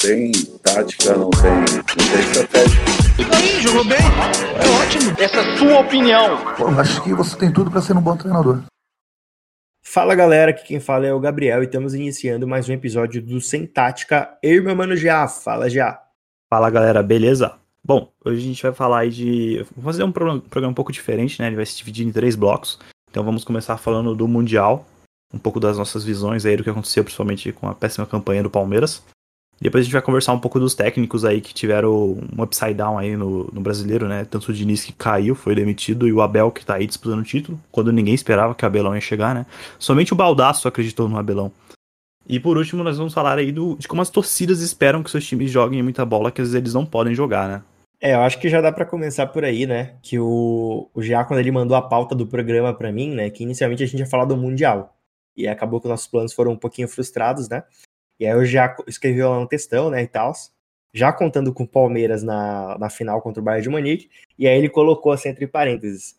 [0.00, 2.80] tem tática, não tem, não tem estratégia.
[3.18, 3.98] E aí, jogou bem?
[3.98, 5.14] É ótimo.
[5.18, 6.54] Essa é a sua opinião.
[6.56, 8.62] Pô, acho que você tem tudo para ser um bom treinador.
[9.84, 13.40] Fala galera, aqui quem fala é o Gabriel e estamos iniciando mais um episódio do
[13.42, 14.38] Sem Tática.
[14.42, 16.00] Eu e meu mano Já, fala Já.
[16.48, 17.58] Fala galera, beleza?
[17.84, 19.66] Bom, hoje a gente vai falar aí de.
[19.76, 21.48] Vou fazer um programa um pouco diferente, né?
[21.48, 22.78] Ele vai se dividir em três blocos.
[23.10, 24.86] Então vamos começar falando do Mundial,
[25.34, 28.50] um pouco das nossas visões aí do que aconteceu, principalmente com a péssima campanha do
[28.50, 29.02] Palmeiras.
[29.60, 32.96] Depois a gente vai conversar um pouco dos técnicos aí que tiveram um upside down
[32.98, 34.24] aí no, no brasileiro, né?
[34.24, 37.24] Tanto o Diniz que caiu, foi demitido, e o Abel que tá aí disputando o
[37.24, 39.44] título, quando ninguém esperava que o Abelão ia chegar, né?
[39.78, 41.52] Somente o Baldaço acreditou no Abelão.
[42.26, 45.26] E por último, nós vamos falar aí do, de como as torcidas esperam que seus
[45.26, 47.62] times joguem muita bola, que às vezes eles não podem jogar, né?
[48.00, 49.96] É, eu acho que já dá para começar por aí, né?
[50.00, 53.28] Que o, o GA, quando ele mandou a pauta do programa para mim, né?
[53.28, 54.96] Que inicialmente a gente ia falar do Mundial.
[55.36, 57.62] E acabou que nossos planos foram um pouquinho frustrados, né?
[58.20, 60.32] E aí eu já escrevi lá um textão, né, e tal,
[60.92, 64.58] já contando com o Palmeiras na, na final contra o Bayern de Munique, e aí
[64.58, 66.16] ele colocou assim entre parênteses,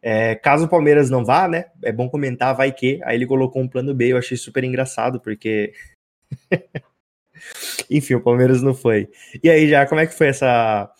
[0.00, 3.60] é, caso o Palmeiras não vá, né, é bom comentar, vai que, aí ele colocou
[3.62, 5.72] um plano B, eu achei super engraçado, porque...
[7.90, 9.10] Enfim, o Palmeiras não foi.
[9.42, 10.90] E aí, já, como é que foi essa...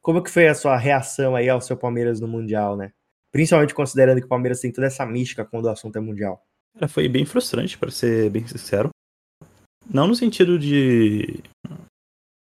[0.00, 2.92] Como que foi a sua reação aí ao seu Palmeiras no Mundial, né?
[3.30, 6.44] Principalmente considerando que o Palmeiras tem toda essa mística quando o assunto é Mundial.
[6.74, 8.90] Cara, foi bem frustrante, para ser bem sincero.
[9.92, 11.40] Não no sentido de.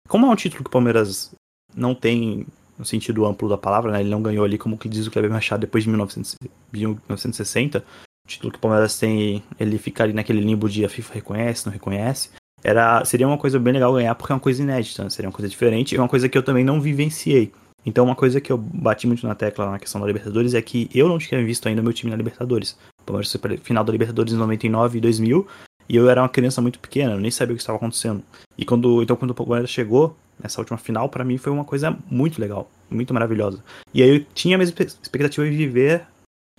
[0.09, 1.34] Como é um título que o Palmeiras
[1.75, 2.47] não tem
[2.78, 4.01] no sentido amplo da palavra, né?
[4.01, 6.37] Ele não ganhou ali, como que diz o Kleber Machado, depois de 1900,
[6.73, 7.78] 1960.
[7.78, 11.67] O título que o Palmeiras tem, ele fica ali naquele limbo de a FIFA reconhece,
[11.67, 12.31] não reconhece.
[12.62, 15.11] Era, seria uma coisa bem legal ganhar, porque é uma coisa inédita, né?
[15.11, 17.53] seria uma coisa diferente, e uma coisa que eu também não vivenciei.
[17.84, 20.91] Então, uma coisa que eu bati muito na tecla na questão da Libertadores é que
[20.93, 22.77] eu não tinha visto ainda meu time na Libertadores.
[23.00, 25.47] O Palmeiras foi final da Libertadores em 99 e 2000,
[25.89, 28.23] e eu era uma criança muito pequena, eu nem sabia o que estava acontecendo.
[28.56, 31.97] E quando, então quando o Palmeiras chegou nessa última final, para mim foi uma coisa
[32.11, 33.62] muito legal, muito maravilhosa.
[33.93, 36.06] E aí eu tinha a mesma expectativa de viver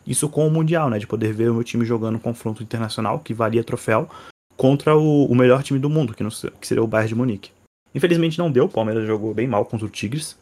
[0.05, 0.97] isso com o Mundial, né?
[0.97, 4.09] De poder ver o meu time jogando um confronto internacional, que valia troféu,
[4.55, 7.51] contra o, o melhor time do mundo, que, não, que seria o Bayern de Munique.
[7.93, 10.37] Infelizmente não deu, o Palmeiras jogou bem mal contra o Tigres.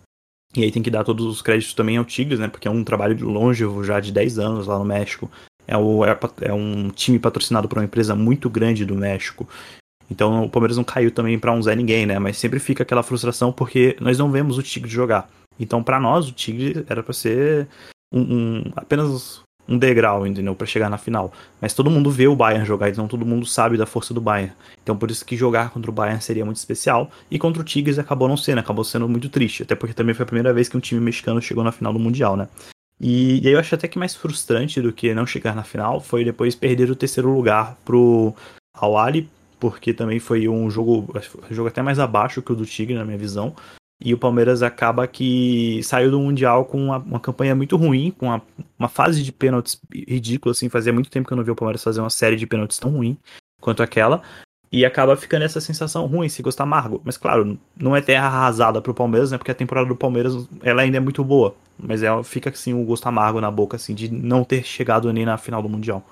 [0.56, 2.48] E aí tem que dar todos os créditos também ao Tigres, né?
[2.48, 5.30] Porque é um trabalho de longevo já de 10 anos lá no México.
[5.68, 9.48] É, o, é, é um time patrocinado por uma empresa muito grande do México.
[10.10, 12.20] Então o Palmeiras não caiu também para um Zé Ninguém, né?
[12.20, 15.30] Mas sempre fica aquela frustração porque nós não vemos o Tigre jogar.
[15.60, 17.68] Então para nós o Tigre era para ser
[18.14, 20.56] um, um, apenas um degrau, entendeu?
[20.56, 21.34] Para chegar na final.
[21.60, 24.54] Mas todo mundo vê o Bayern jogar, então todo mundo sabe da força do Bayern.
[24.84, 27.10] Então por isso que jogar contra o Bayern seria muito especial.
[27.32, 29.64] E contra o Tigres acabou não sendo, acabou sendo muito triste.
[29.64, 32.00] Até porque também foi a primeira vez que um time mexicano chegou na final do
[32.00, 32.48] Mundial, né?
[33.00, 36.24] E, e eu acho até que mais frustrante do que não chegar na final foi
[36.24, 38.34] depois perder o terceiro lugar pro
[38.74, 39.30] Awali,
[39.60, 41.14] porque também foi um jogo,
[41.52, 43.56] jogo até mais abaixo que o do Tigre, na minha visão.
[44.04, 48.26] E o Palmeiras acaba que saiu do Mundial com uma, uma campanha muito ruim, com
[48.26, 48.42] uma,
[48.78, 50.68] uma, fase de pênaltis ridícula, assim.
[50.68, 52.92] Fazia muito tempo que eu não vi o Palmeiras fazer uma série de pênaltis tão
[52.92, 53.18] ruim
[53.62, 54.22] quanto aquela.
[54.70, 57.02] E acaba ficando essa sensação ruim, esse gosto amargo.
[57.06, 59.38] Mas claro, não é terra arrasada pro Palmeiras, né?
[59.38, 61.56] Porque a temporada do Palmeiras ela ainda é muito boa.
[61.78, 65.12] Mas é, fica assim o um gosto amargo na boca, assim, de não ter chegado
[65.12, 66.06] nem na final do Mundial.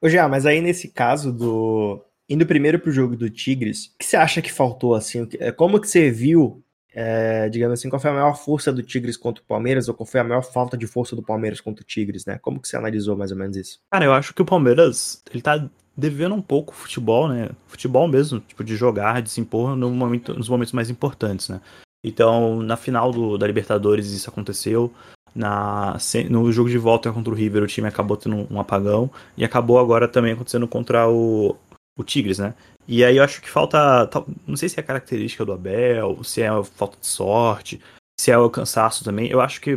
[0.00, 2.04] Ô, Jean, mas aí nesse caso do.
[2.28, 5.28] Indo primeiro pro jogo do Tigres, o que você acha que faltou, assim?
[5.38, 6.62] É, como que você viu,
[6.94, 10.06] é, digamos assim, qual foi a maior força do Tigres contra o Palmeiras, ou qual
[10.06, 12.38] foi a maior falta de força do Palmeiras contra o Tigres, né?
[12.40, 13.80] Como que você analisou mais ou menos isso?
[13.90, 17.50] Cara, eu acho que o Palmeiras, ele tá devendo um pouco futebol, né?
[17.66, 21.60] Futebol mesmo, tipo, de jogar, de se impor no momento, nos momentos mais importantes, né?
[22.04, 24.92] Então, na final do, da Libertadores isso aconteceu.
[25.34, 25.96] Na,
[26.28, 29.10] no jogo de volta contra o River, o time acabou tendo um, apagão.
[29.38, 31.56] E acabou agora também acontecendo contra o,
[31.98, 32.54] o Tigres, né?
[32.86, 34.08] E aí eu acho que falta.
[34.46, 37.80] Não sei se é característica do Abel, se é falta de sorte,
[38.20, 39.28] se é o cansaço também.
[39.30, 39.76] Eu acho que,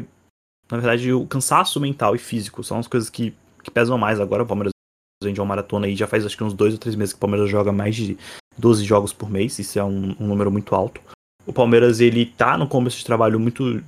[0.69, 3.33] na verdade, o cansaço mental e físico são as coisas que,
[3.63, 4.43] que pesam mais agora.
[4.43, 4.71] O Palmeiras
[5.23, 7.21] vende uma maratona aí já faz acho que uns dois ou três meses que o
[7.21, 8.17] Palmeiras joga mais de
[8.57, 9.57] 12 jogos por mês.
[9.57, 11.01] Isso é um, um número muito alto
[11.47, 13.82] o Palmeiras ele tá no começo de trabalho muito.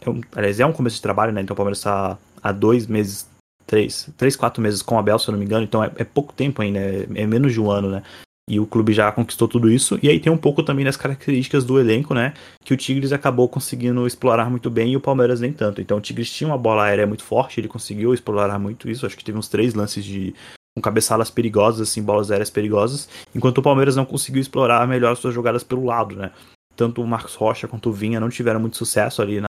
[0.00, 1.42] É um, aliás, é um começo de trabalho, né?
[1.42, 3.28] Então o Palmeiras tá há dois meses,
[3.66, 5.64] três, três, quatro meses com o Abel, se eu não me engano.
[5.64, 8.02] Então é, é pouco tempo ainda, é, é, menos de um ano, né?
[8.48, 9.98] E o clube já conquistou tudo isso.
[10.02, 12.34] E aí tem um pouco também das características do elenco, né?
[12.62, 15.80] Que o Tigres acabou conseguindo explorar muito bem e o Palmeiras nem tanto.
[15.80, 19.06] Então o Tigres tinha uma bola aérea muito forte, ele conseguiu explorar muito isso.
[19.06, 20.34] Acho que teve uns três lances de
[20.76, 25.32] com cabeçadas perigosas, assim, bolas aéreas perigosas, enquanto o Palmeiras não conseguiu explorar melhor suas
[25.32, 26.32] jogadas pelo lado, né?
[26.74, 29.46] Tanto o Marcos Rocha quanto o Vinha não tiveram muito sucesso ali na,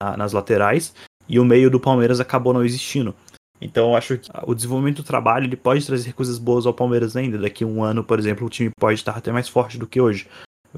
[0.00, 0.94] na, nas laterais,
[1.28, 3.14] e o meio do Palmeiras acabou não existindo.
[3.60, 7.16] Então eu acho que o desenvolvimento do trabalho ele pode trazer coisas boas ao Palmeiras
[7.16, 7.36] ainda.
[7.36, 10.00] Daqui a um ano, por exemplo, o time pode estar até mais forte do que
[10.00, 10.28] hoje.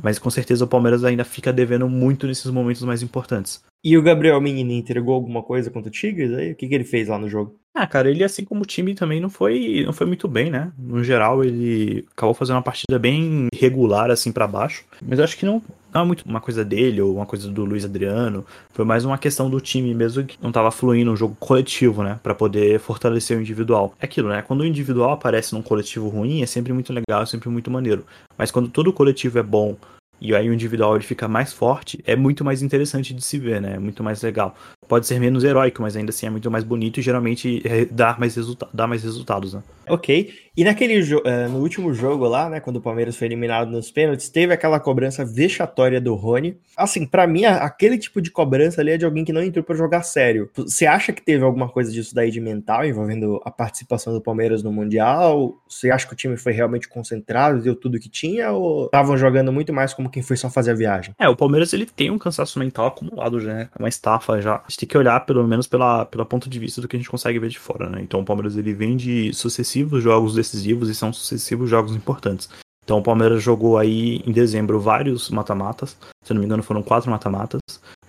[0.03, 3.63] Mas com certeza o Palmeiras ainda fica devendo muito nesses momentos mais importantes.
[3.83, 6.53] E o Gabriel Menino entregou alguma coisa contra o Tigres aí?
[6.53, 7.59] O que, que ele fez lá no jogo?
[7.75, 10.73] Ah, cara, ele assim como o time também não foi, não foi muito bem, né?
[10.77, 15.37] No geral, ele acabou fazendo uma partida bem regular assim para baixo, mas eu acho
[15.37, 15.63] que não,
[15.93, 19.19] não é muito uma coisa dele ou uma coisa do Luiz Adriano, foi mais uma
[19.19, 23.37] questão do time mesmo que não tava fluindo um jogo coletivo, né, para poder fortalecer
[23.37, 23.95] o individual.
[24.01, 24.43] É aquilo, né?
[24.43, 28.05] Quando o individual aparece num coletivo ruim, é sempre muito legal, é sempre muito maneiro.
[28.37, 29.77] Mas quando todo o coletivo é bom,
[30.21, 33.61] e aí o individual ele fica mais forte, é muito mais interessante de se ver,
[33.61, 33.75] né?
[33.75, 34.55] É muito mais legal.
[34.87, 38.17] Pode ser menos heróico, mas ainda assim é muito mais bonito e geralmente é, dá
[38.19, 39.63] mais, resulta dá mais resultados, né?
[39.89, 40.33] Ok.
[40.57, 44.29] E naquele uh, no último jogo lá, né, quando o Palmeiras foi eliminado nos pênaltis,
[44.29, 46.59] teve aquela cobrança vexatória do Rony.
[46.77, 49.77] Assim, para mim, aquele tipo de cobrança ali é de alguém que não entrou para
[49.77, 50.51] jogar sério.
[50.55, 54.63] Você acha que teve alguma coisa disso daí de mental envolvendo a participação do Palmeiras
[54.63, 55.57] no Mundial?
[55.69, 59.53] Você acha que o time foi realmente concentrado, deu tudo que tinha ou estavam jogando
[59.53, 61.15] muito mais como quem foi só fazer a viagem?
[61.19, 63.69] É, o Palmeiras ele tem um cansaço mental acumulado já, né?
[63.75, 64.57] É uma estafa já.
[64.57, 66.99] A gente tem que olhar pelo menos pela, pela ponto de vista do que a
[66.99, 68.01] gente consegue ver de fora, né?
[68.03, 72.49] Então o Palmeiras ele vem de sucessivos jogos decisivos e são sucessivos jogos importantes.
[72.85, 77.11] Então o Palmeiras jogou aí em dezembro vários mata-matas, se não me engano foram quatro
[77.11, 77.61] mata-matas.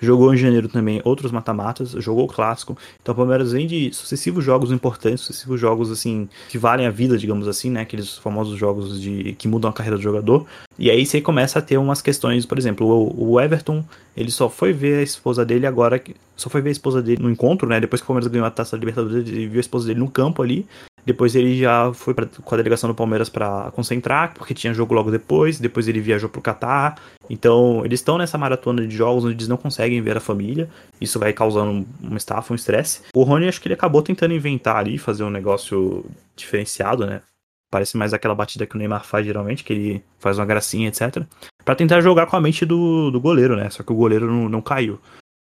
[0.02, 2.78] Jogou em janeiro também outros mata-matas, jogou o clássico.
[3.02, 7.18] Então o Palmeiras vem de sucessivos jogos importantes, sucessivos jogos assim que valem a vida,
[7.18, 7.82] digamos assim, né?
[7.82, 10.46] Aqueles famosos jogos de que mudam a carreira do jogador.
[10.78, 13.86] E aí você começa a ter umas questões, por exemplo, o, o Everton,
[14.18, 16.02] ele só foi ver a esposa dele agora,
[16.36, 17.80] só foi ver a esposa dele no encontro, né?
[17.80, 20.10] Depois que o Palmeiras ganhou a Taça da Libertadores, ele viu a esposa dele no
[20.10, 20.66] campo ali.
[21.06, 24.94] Depois ele já foi pra, com a delegação do Palmeiras para concentrar, porque tinha jogo
[24.94, 25.60] logo depois.
[25.60, 27.00] Depois ele viajou pro Catar.
[27.30, 30.70] Então, eles estão nessa maratona de jogos onde eles não conseguem ver a família.
[31.00, 33.02] Isso vai causando uma estafa, um estresse.
[33.14, 36.06] O Rony, acho que ele acabou tentando inventar ali, fazer um negócio
[36.36, 37.22] diferenciado, né?
[37.72, 41.24] Parece mais aquela batida que o Neymar faz geralmente, que ele faz uma gracinha, etc.
[41.64, 43.70] para tentar jogar com a mente do, do goleiro, né?
[43.70, 45.00] Só que o goleiro não, não caiu.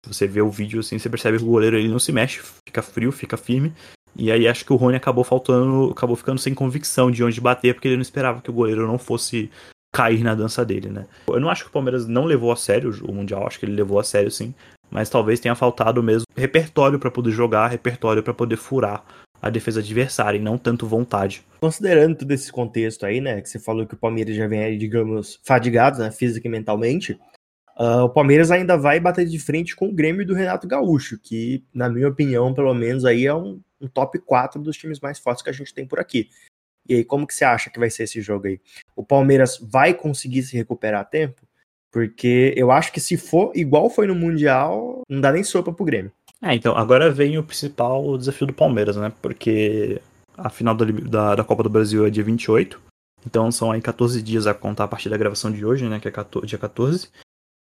[0.07, 2.83] Você vê o vídeo assim, você percebe que o goleiro ele não se mexe, fica
[2.83, 3.73] frio, fica firme.
[4.17, 7.75] E aí acho que o Rony acabou faltando, acabou ficando sem convicção de onde bater,
[7.75, 9.51] porque ele não esperava que o goleiro não fosse
[9.93, 11.07] cair na dança dele, né?
[11.27, 13.73] Eu não acho que o Palmeiras não levou a sério o Mundial, acho que ele
[13.73, 14.55] levou a sério sim,
[14.91, 19.05] mas talvez tenha faltado mesmo repertório para poder jogar, repertório para poder furar
[19.41, 21.43] a defesa adversária e não tanto vontade.
[21.61, 25.41] Considerando todo esse contexto aí, né, que você falou que o Palmeiras já vem digamos,
[25.45, 27.13] fadigado, né, física e mentalmente,
[27.79, 31.65] uh, o Palmeiras ainda vai bater de frente com o Grêmio do Renato Gaúcho, que,
[31.73, 35.43] na minha opinião, pelo menos aí é um, um top 4 dos times mais fortes
[35.43, 36.29] que a gente tem por aqui.
[36.89, 38.61] E aí, como que você acha que vai ser esse jogo aí?
[38.97, 41.43] O Palmeiras vai conseguir se recuperar a tempo?
[41.93, 45.85] Porque eu acho que se for igual foi no Mundial, não dá nem sopa pro
[45.85, 46.13] Grêmio.
[46.41, 49.13] É, então, agora vem o principal desafio do Palmeiras, né?
[49.21, 50.01] Porque
[50.37, 52.81] a final da, da, da Copa do Brasil é dia 28.
[53.27, 55.99] Então são aí 14 dias a contar a partir da gravação de hoje, né?
[55.99, 57.09] Que é 14, dia 14.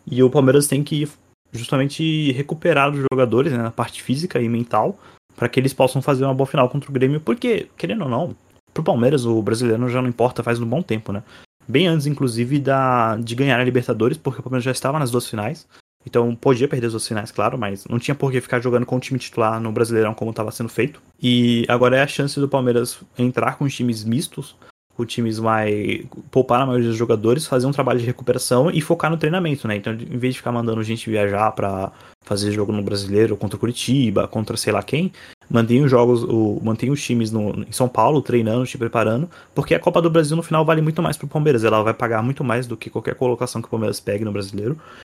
[0.06, 1.08] E o Palmeiras tem que
[1.52, 3.60] justamente recuperar os jogadores, né?
[3.60, 5.00] Na parte física e mental
[5.36, 8.36] para que eles possam fazer uma boa final contra o Grêmio, porque, querendo ou não,
[8.74, 11.24] pro Palmeiras o brasileiro já não importa faz um bom tempo, né?
[11.68, 15.28] Bem antes, inclusive, da, de ganhar a Libertadores, porque o Palmeiras já estava nas duas
[15.28, 15.68] finais.
[16.06, 18.96] Então podia perder as duas finais, claro, mas não tinha por que ficar jogando com
[18.96, 21.02] o time titular no Brasileirão como estava sendo feito.
[21.20, 24.56] E agora é a chance do Palmeiras entrar com times mistos,
[24.96, 29.12] com times vai poupar a maioria dos jogadores, fazer um trabalho de recuperação e focar
[29.12, 29.76] no treinamento, né?
[29.76, 33.60] Então, em vez de ficar mandando gente viajar para fazer jogo no Brasileiro contra o
[33.60, 35.12] Curitiba, contra sei lá quem,
[35.50, 39.76] mantém os jogos, o, mantém os times no, em São Paulo treinando, se preparando, porque
[39.76, 42.44] a Copa do Brasil no final vale muito mais pro Palmeiras, ela vai pagar muito
[42.44, 44.78] mais do que qualquer colocação que o Palmeiras pegue no Brasileiro.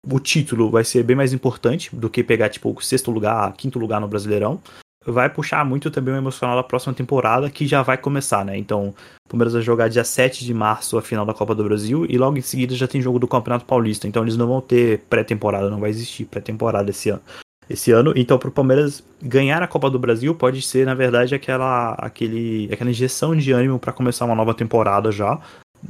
[0.09, 3.79] O título vai ser bem mais importante do que pegar tipo o sexto lugar, quinto
[3.79, 4.61] lugar no Brasileirão
[5.07, 8.57] vai puxar muito também o emocional da próxima temporada, que já vai começar, né?
[8.57, 8.95] Então,
[9.27, 12.19] o Palmeiras vai jogar dia 7 de março a final da Copa do Brasil e
[12.19, 14.09] logo em seguida já tem jogo do Campeonato Paulista.
[14.09, 17.23] Então, eles não vão ter pré-temporada, não vai existir pré-temporada esse ano.
[17.69, 21.35] Esse ano, então para o Palmeiras ganhar a Copa do Brasil pode ser, na verdade,
[21.35, 25.41] aquela, aquele, aquela injeção de ânimo para começar uma nova temporada já,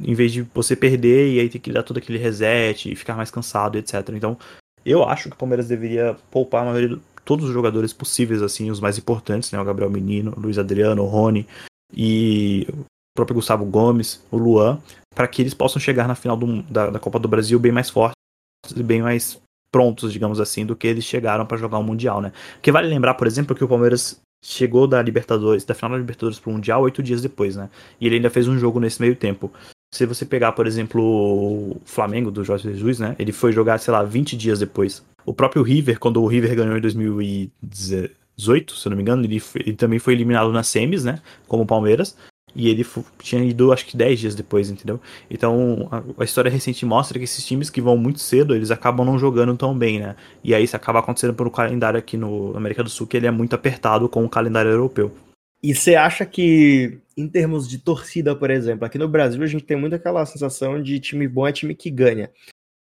[0.01, 3.15] em vez de você perder e aí ter que dar todo aquele reset e ficar
[3.15, 4.09] mais cansado, etc.
[4.13, 4.35] Então,
[4.83, 6.97] eu acho que o Palmeiras deveria poupar a maioria,
[7.27, 9.59] todos os jogadores possíveis, assim, os mais importantes, né?
[9.59, 11.45] O Gabriel Menino, o Luiz Adriano, o Rony
[11.93, 14.79] e o próprio Gustavo Gomes, o Luan,
[15.13, 17.89] para que eles possam chegar na final do, da, da, Copa do Brasil bem mais
[17.89, 18.15] fortes
[18.73, 22.31] e bem mais prontos, digamos assim, do que eles chegaram para jogar o Mundial, né?
[22.53, 26.39] Porque vale lembrar, por exemplo, que o Palmeiras chegou da Libertadores, da final da Libertadores
[26.39, 27.69] pro Mundial oito dias depois, né?
[27.99, 29.51] E ele ainda fez um jogo nesse meio tempo.
[29.93, 33.17] Se você pegar, por exemplo, o Flamengo do Jorge Jesus, né?
[33.19, 35.03] Ele foi jogar, sei lá, 20 dias depois.
[35.27, 37.49] O próprio River, quando o River ganhou em 2010,
[38.37, 41.19] 2018, se eu não me engano, ele, foi- ele também foi eliminado nas semis, né?
[41.47, 42.15] Como o Palmeiras.
[42.55, 42.85] E ele
[43.19, 44.99] tinha ido, acho que 10 dias depois, entendeu?
[45.29, 49.05] Então, a, a história recente mostra que esses times que vão muito cedo, eles acabam
[49.05, 50.15] não jogando tão bem, né?
[50.43, 53.31] E aí isso acaba acontecendo pelo calendário aqui no América do Sul, que ele é
[53.31, 55.11] muito apertado com o calendário europeu.
[55.61, 59.65] E você acha que, em termos de torcida, por exemplo, aqui no Brasil a gente
[59.65, 62.31] tem muito aquela sensação de time bom é time que ganha.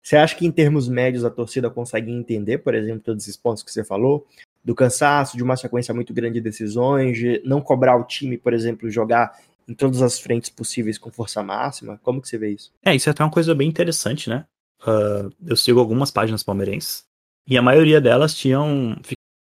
[0.02, 3.62] Você acha que, em termos médios, a torcida consegue entender, por exemplo, todos esses pontos
[3.62, 4.26] que você falou?
[4.64, 8.52] Do cansaço, de uma sequência muito grande de decisões, de não cobrar o time, por
[8.52, 9.38] exemplo, jogar
[9.69, 12.00] em todas as frentes possíveis com força máxima?
[12.02, 12.73] Como que você vê isso?
[12.85, 14.45] É, isso é até uma coisa bem interessante, né?
[14.87, 17.04] Ah, eu sigo algumas páginas palmeirenses
[17.47, 18.97] e a maioria delas tinham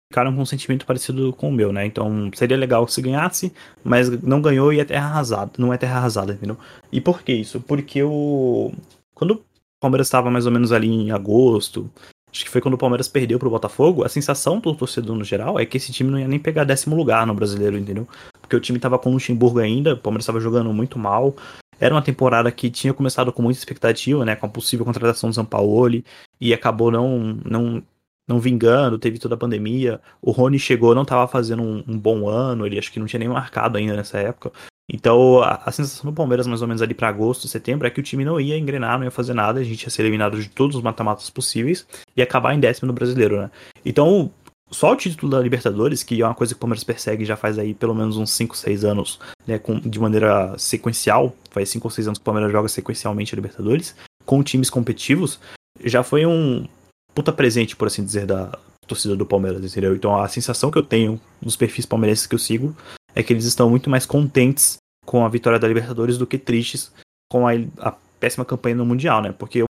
[0.09, 1.85] ficaram com um sentimento parecido com o meu, né?
[1.85, 5.99] Então seria legal se ganhasse, mas não ganhou e é terra arrasada, não é terra
[5.99, 6.57] arrasada, entendeu?
[6.93, 7.61] E por que isso?
[7.61, 8.73] Porque o
[9.15, 9.45] quando
[9.79, 11.91] o Palmeiras estava mais ou menos ali em agosto,
[12.31, 15.59] acho que foi quando o Palmeiras perdeu pro Botafogo, a sensação do torcedor no geral
[15.59, 18.07] é que esse time não ia nem pegar décimo lugar no brasileiro, entendeu?
[18.41, 21.35] Porque o time tava com o Luxemburgo ainda, o Palmeiras estava jogando muito mal.
[21.79, 24.35] Era uma temporada que tinha começado com muita expectativa, né?
[24.35, 26.05] Com a possível contratação do Sampaoli,
[26.41, 27.83] e acabou não, não,
[28.27, 30.01] não vingando, teve toda a pandemia.
[30.23, 33.21] O Rony chegou, não estava fazendo um, um bom ano, ele acho que não tinha
[33.21, 34.53] nem marcado ainda nessa época.
[34.93, 38.01] Então a, a sensação do Palmeiras, mais ou menos ali para agosto, setembro, é que
[38.01, 40.49] o time não ia engrenar, não ia fazer nada, a gente ia ser eliminado de
[40.49, 43.51] todos os mata-matas possíveis e acabar em décimo no brasileiro, né?
[43.85, 44.31] Então,
[44.71, 47.59] só o título da Libertadores, que é uma coisa que o Palmeiras persegue já faz
[47.59, 51.91] aí pelo menos uns 5, 6 anos, né, com, de maneira sequencial, faz 5 ou
[51.91, 55.39] 6 anos que o Palmeiras joga sequencialmente a Libertadores, com times competitivos,
[55.85, 56.67] já foi um
[57.15, 59.95] puta presente, por assim dizer, da torcida do Palmeiras, entendeu?
[59.95, 62.75] Então a sensação que eu tenho dos perfis palmeirenses que eu sigo
[63.17, 66.93] é que eles estão muito mais contentes com a vitória da Libertadores do que tristes
[67.31, 69.33] com a, a péssima campanha no Mundial, né?
[69.33, 69.65] Porque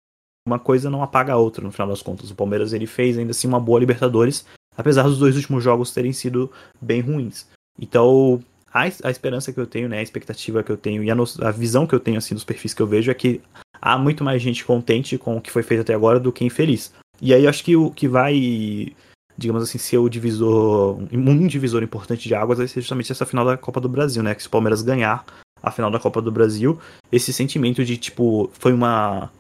[0.47, 2.31] uma coisa não apaga a outra, no final das contas.
[2.31, 4.47] O Palmeiras ele fez ainda assim uma boa Libertadores,
[4.77, 7.47] apesar dos dois últimos jogos terem sido bem ruins.
[7.79, 11.15] Então, a, a esperança que eu tenho, né, a expectativa que eu tenho e a,
[11.15, 13.41] no, a, visão que eu tenho assim dos perfis que eu vejo é que
[13.81, 16.93] há muito mais gente contente com o que foi feito até agora do que infeliz.
[17.21, 18.95] E aí eu acho que o que vai,
[19.37, 23.45] digamos assim, ser o divisor, um divisor importante de águas vai ser justamente essa final
[23.45, 25.25] da Copa do Brasil, né, que se o Palmeiras ganhar
[25.63, 26.79] a final da Copa do Brasil,
[27.11, 29.31] esse sentimento de tipo, foi uma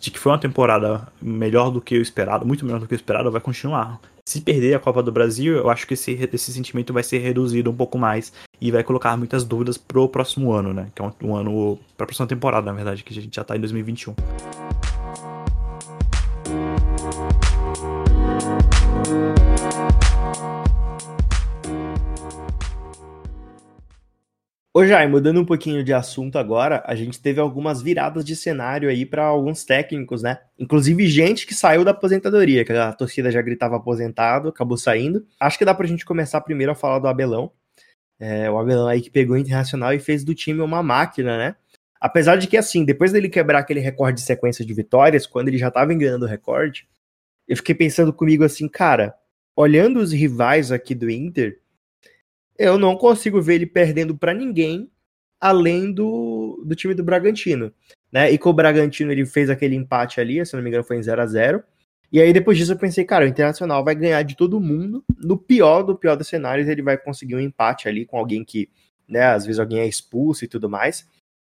[0.00, 2.96] de que foi uma temporada melhor do que eu esperado, muito melhor do que eu
[2.96, 4.00] esperado, vai continuar.
[4.26, 7.70] Se perder a Copa do Brasil, eu acho que esse, esse sentimento vai ser reduzido
[7.70, 10.88] um pouco mais e vai colocar muitas dúvidas pro próximo ano, né?
[10.94, 11.78] Que é um, um ano.
[11.96, 14.14] pra próxima temporada, na verdade, que a gente já tá em 2021.
[24.74, 28.88] Ô Jai, mudando um pouquinho de assunto agora, a gente teve algumas viradas de cenário
[28.88, 30.38] aí para alguns técnicos, né?
[30.58, 35.26] Inclusive gente que saiu da aposentadoria, que a torcida já gritava aposentado, acabou saindo.
[35.38, 37.52] Acho que dá pra gente começar primeiro a falar do Abelão.
[38.18, 41.54] É, o Abelão aí que pegou o Internacional e fez do time uma máquina, né?
[42.00, 45.58] Apesar de que, assim, depois dele quebrar aquele recorde de sequência de vitórias, quando ele
[45.58, 46.88] já tava enganando o recorde,
[47.46, 49.14] eu fiquei pensando comigo assim, cara,
[49.54, 51.60] olhando os rivais aqui do Inter,
[52.58, 54.90] eu não consigo ver ele perdendo para ninguém
[55.40, 57.72] além do, do time do Bragantino.
[58.12, 58.30] Né?
[58.30, 61.02] E com o Bragantino ele fez aquele empate ali, se não me engano foi em
[61.02, 61.64] 0 a 0
[62.12, 65.04] E aí depois disso eu pensei, cara, o Internacional vai ganhar de todo mundo.
[65.18, 68.70] No pior do pior dos cenários, ele vai conseguir um empate ali com alguém que,
[69.08, 71.08] né, às vezes alguém é expulso e tudo mais.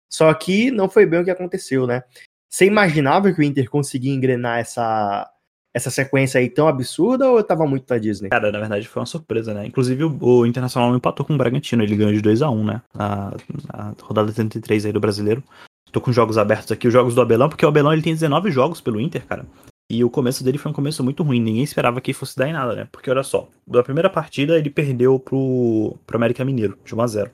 [0.08, 2.04] Só que não foi bem o que aconteceu, né?
[2.48, 5.31] Você imaginava que o Inter conseguia engrenar essa,
[5.74, 8.28] essa sequência aí tão absurda ou eu tava muito na Disney?
[8.28, 9.66] Cara, na verdade foi uma surpresa, né?
[9.66, 12.82] Inclusive o, o Internacional empatou com o Bragantino, ele ganhou de 2 a 1 né?
[12.94, 13.32] Na,
[13.72, 15.42] na rodada 33 aí do brasileiro.
[15.90, 18.50] Tô com jogos abertos aqui, os jogos do Abelão, porque o Abelão ele tem 19
[18.50, 19.46] jogos pelo Inter, cara.
[19.90, 22.52] E o começo dele foi um começo muito ruim, ninguém esperava que fosse dar em
[22.54, 22.88] nada, né?
[22.90, 27.06] Porque olha só, da primeira partida ele perdeu pro, pro América Mineiro, de 1 a
[27.06, 27.30] 0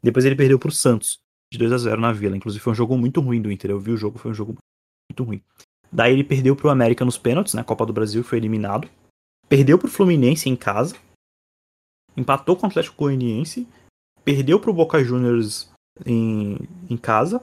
[0.00, 1.18] Depois ele perdeu pro Santos,
[1.52, 2.36] de 2 a 0 na Vila.
[2.36, 4.56] Inclusive foi um jogo muito ruim do Inter, eu vi o jogo, foi um jogo
[5.10, 5.42] muito ruim.
[5.90, 8.88] Daí ele perdeu pro América nos pênaltis, na Copa do Brasil, foi eliminado.
[9.48, 10.96] Perdeu pro Fluminense em casa.
[12.16, 13.66] Empatou com o Atlético Goianiense.
[14.24, 15.70] Perdeu pro Boca Juniors
[16.04, 16.58] em,
[16.90, 17.42] em casa.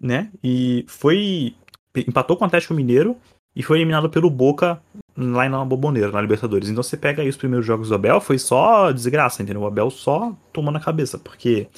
[0.00, 0.30] Né?
[0.42, 1.54] E foi.
[1.96, 3.16] Empatou com o Atlético Mineiro
[3.54, 4.82] e foi eliminado pelo Boca
[5.16, 6.68] lá na Boboneira, na Libertadores.
[6.68, 9.62] Então você pega aí os primeiros jogos do Abel, foi só desgraça, entendeu?
[9.62, 11.68] O Abel só tomou na cabeça, porque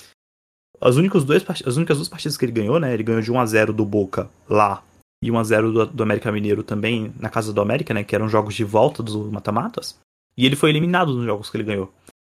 [0.80, 2.94] as únicas, duas, as únicas duas partidas que ele ganhou, né?
[2.94, 4.82] Ele ganhou de 1 a 0 do Boca lá
[5.26, 8.04] e 1x0 do, do, América Mineiro também na casa do América, né?
[8.04, 9.98] Que eram jogos de volta dos mata-matas.
[10.36, 11.92] E ele foi eliminado nos jogos que ele ganhou.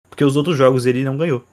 [0.08, 1.44] Porque os outros jogos ele não ganhou.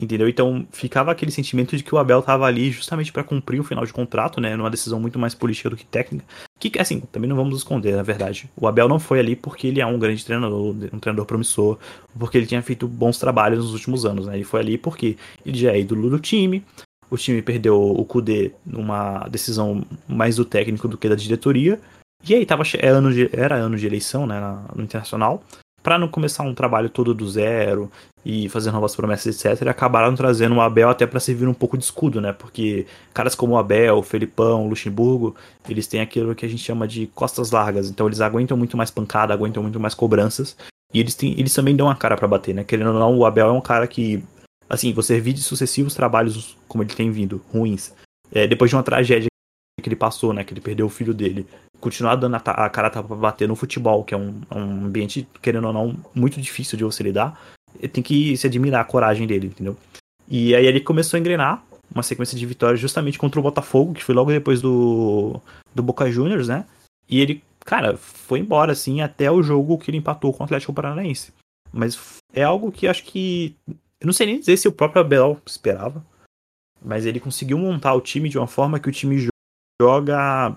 [0.00, 0.28] Entendeu?
[0.28, 3.84] Então ficava aquele sentimento de que o Abel estava ali justamente para cumprir o final
[3.84, 4.56] de contrato, né?
[4.56, 6.24] Numa decisão muito mais política do que técnica.
[6.58, 8.48] Que, assim, também não vamos esconder, na verdade.
[8.56, 11.78] O Abel não foi ali porque ele é um grande treinador, um treinador promissor,
[12.18, 14.36] porque ele tinha feito bons trabalhos nos últimos anos, né?
[14.36, 16.64] Ele foi ali porque ele já é ídolo do time,
[17.10, 21.80] o time perdeu o Kudê numa decisão mais do técnico do que da diretoria,
[22.26, 24.40] e aí tava, era, ano de, era ano de eleição, né,
[24.74, 25.42] no Internacional,
[25.82, 27.90] para não começar um trabalho todo do zero
[28.24, 29.68] e fazer novas promessas, etc.
[29.68, 32.32] acabaram trazendo o Abel até para servir um pouco de escudo, né?
[32.32, 35.34] Porque caras como o Abel, o Felipão, o Luxemburgo,
[35.68, 37.88] eles têm aquilo que a gente chama de costas largas.
[37.88, 40.56] Então eles aguentam muito mais pancada, aguentam muito mais cobranças.
[40.92, 42.64] E eles, têm, eles também dão a cara para bater, né?
[42.64, 44.22] Querendo ou não, o Abel é um cara que,
[44.68, 47.92] assim, você vê de sucessivos trabalhos como ele tem vindo, ruins.
[48.30, 49.28] É, depois de uma tragédia
[49.82, 50.44] que ele passou, né?
[50.44, 51.46] Que ele perdeu o filho dele.
[51.80, 55.68] Continuar dando a, a cara pra bater no futebol, que é um, um ambiente, querendo
[55.68, 57.40] ou não, muito difícil de você lidar.
[57.92, 59.76] Tem que se admirar a coragem dele, entendeu?
[60.26, 61.62] E aí ele começou a engrenar
[61.94, 65.40] uma sequência de vitórias justamente contra o Botafogo, que foi logo depois do,
[65.74, 66.66] do Boca Juniors, né?
[67.08, 70.74] E ele, cara, foi embora, assim, até o jogo que ele empatou com o Atlético
[70.74, 71.32] Paranaense.
[71.72, 71.98] Mas
[72.32, 73.56] é algo que acho que.
[74.00, 76.04] Eu não sei nem dizer se o próprio Abel esperava.
[76.80, 79.28] Mas ele conseguiu montar o time de uma forma que o time
[79.80, 80.56] joga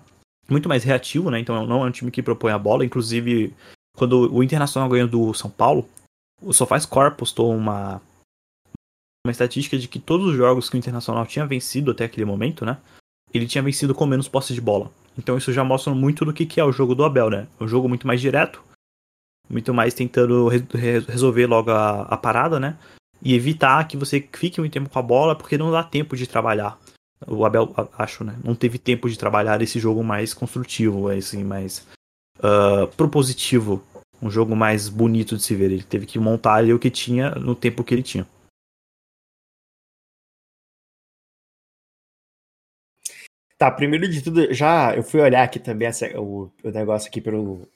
[0.50, 1.40] muito mais reativo, né?
[1.40, 2.86] Então não é um time que propõe a bola.
[2.86, 3.54] Inclusive,
[3.96, 5.90] quando o Internacional ganhou do São Paulo,
[6.42, 8.02] o SofaScore postou uma
[9.26, 12.66] uma estatística de que todos os jogos que o Internacional tinha vencido até aquele momento,
[12.66, 12.78] né?
[13.34, 14.92] Ele tinha vencido com menos posse de bola.
[15.18, 17.48] Então isso já mostra muito do que, é o jogo do Abel, né?
[17.60, 18.64] Um jogo muito mais direto,
[19.50, 20.64] muito mais tentando re
[21.08, 22.78] resolver logo a, a, parada, né?
[23.22, 26.26] E evitar que você fique muito tempo com a bola, porque não dá tempo de
[26.28, 26.80] trabalhar
[27.28, 28.36] o Abel, acho, né?
[28.44, 31.88] Não teve tempo de trabalhar esse jogo mais construtivo, assim, mais
[32.40, 33.84] uh, propositivo.
[34.22, 35.72] Um jogo mais bonito de se ver.
[35.72, 38.28] Ele teve que montar ali o que tinha no tempo que ele tinha.
[43.58, 47.22] Tá, primeiro de tudo, já eu fui olhar aqui também essa, o, o negócio aqui
[47.22, 47.68] pelo,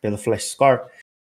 [0.00, 0.80] pelo Flash Score.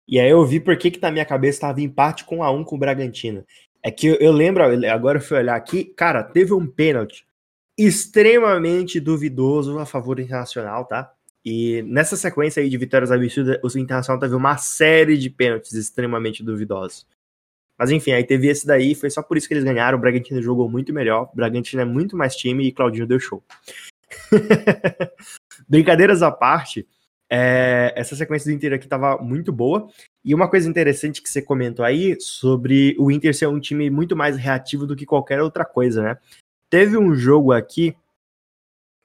[0.07, 2.65] E aí eu vi por que, que na minha cabeça estava empate com a 1
[2.65, 3.45] com o Bragantino.
[3.83, 7.27] É que eu, eu lembro, agora eu fui olhar aqui, cara, teve um pênalti
[7.77, 11.13] extremamente duvidoso a favor do Internacional, tá?
[11.45, 16.45] E nessa sequência aí de vitórias absurdas, o Internacional teve uma série de pênaltis extremamente
[16.45, 17.07] duvidosos.
[17.77, 19.99] Mas enfim, aí teve esse daí, foi só por isso que eles ganharam.
[19.99, 23.43] O Bragantino jogou muito melhor, o Bragantino é muito mais time e Claudinho deu show.
[25.69, 26.87] Brincadeiras à parte,
[27.35, 29.89] é, essa sequência do Inter aqui tava muito boa.
[30.23, 34.15] E uma coisa interessante que você comentou aí sobre o Inter ser um time muito
[34.15, 36.19] mais reativo do que qualquer outra coisa, né?
[36.69, 37.97] Teve um jogo aqui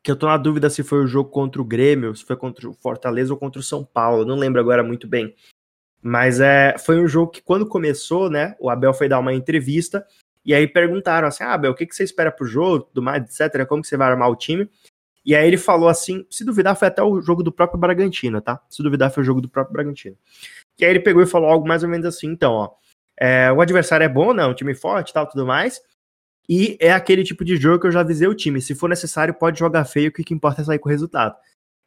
[0.03, 2.69] que eu tô na dúvida se foi o jogo contra o Grêmio, se foi contra
[2.69, 5.33] o Fortaleza ou contra o São Paulo, não lembro agora muito bem.
[6.01, 10.05] Mas é, foi um jogo que quando começou, né, o Abel foi dar uma entrevista
[10.45, 13.23] e aí perguntaram assim: ah, Abel, o que, que você espera pro jogo, tudo mais,
[13.23, 14.69] etc, como que você vai armar o time?
[15.27, 18.61] E aí ele falou assim, se duvidar foi até o jogo do próprio Bragantino, tá?
[18.69, 20.15] Se duvidar foi o jogo do próprio Bragantino.
[20.79, 22.71] E aí ele pegou e falou algo mais ou menos assim, então, ó,
[23.19, 25.81] é, o adversário é bom, né, um time forte tal, tudo mais,
[26.47, 28.61] e é aquele tipo de jogo que eu já avisei o time.
[28.61, 31.35] Se for necessário, pode jogar feio, que o que importa é sair com o resultado.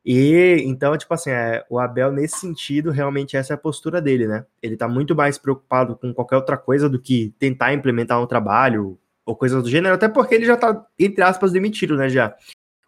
[0.04, 4.26] E então, tipo assim, é, o Abel, nesse sentido, realmente essa é a postura dele,
[4.26, 4.44] né?
[4.62, 8.98] Ele tá muito mais preocupado com qualquer outra coisa do que tentar implementar um trabalho
[9.24, 12.08] ou coisa do gênero, até porque ele já tá, entre aspas, demitido, né?
[12.08, 12.34] Já.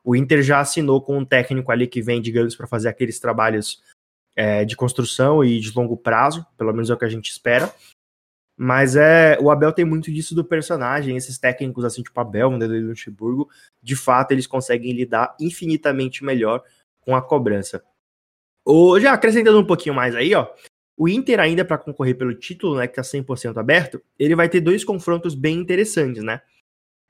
[0.04, 3.82] O Inter já assinou com um técnico ali que vem, digamos, para fazer aqueles trabalhos
[4.34, 7.72] é, de construção e de longo prazo, pelo menos é o que a gente espera.
[8.56, 12.80] Mas é, o Abel tem muito disso do personagem, esses técnicos assim, tipo Abel, Vanderlei
[12.80, 13.48] Luxemburgo,
[13.82, 16.62] de fato eles conseguem lidar infinitamente melhor
[17.00, 17.82] com a cobrança.
[18.64, 20.48] O, já acrescentando um pouquinho mais aí, ó,
[20.96, 24.60] o Inter ainda para concorrer pelo título, né, que tá 100% aberto, ele vai ter
[24.60, 26.42] dois confrontos bem interessantes, né?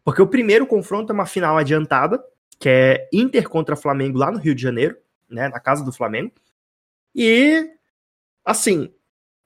[0.05, 2.22] Porque o primeiro confronto é uma final adiantada,
[2.62, 4.96] que é Inter contra Flamengo lá no Rio de Janeiro,
[5.29, 6.31] né, na casa do Flamengo.
[7.12, 7.68] E
[8.44, 8.88] assim,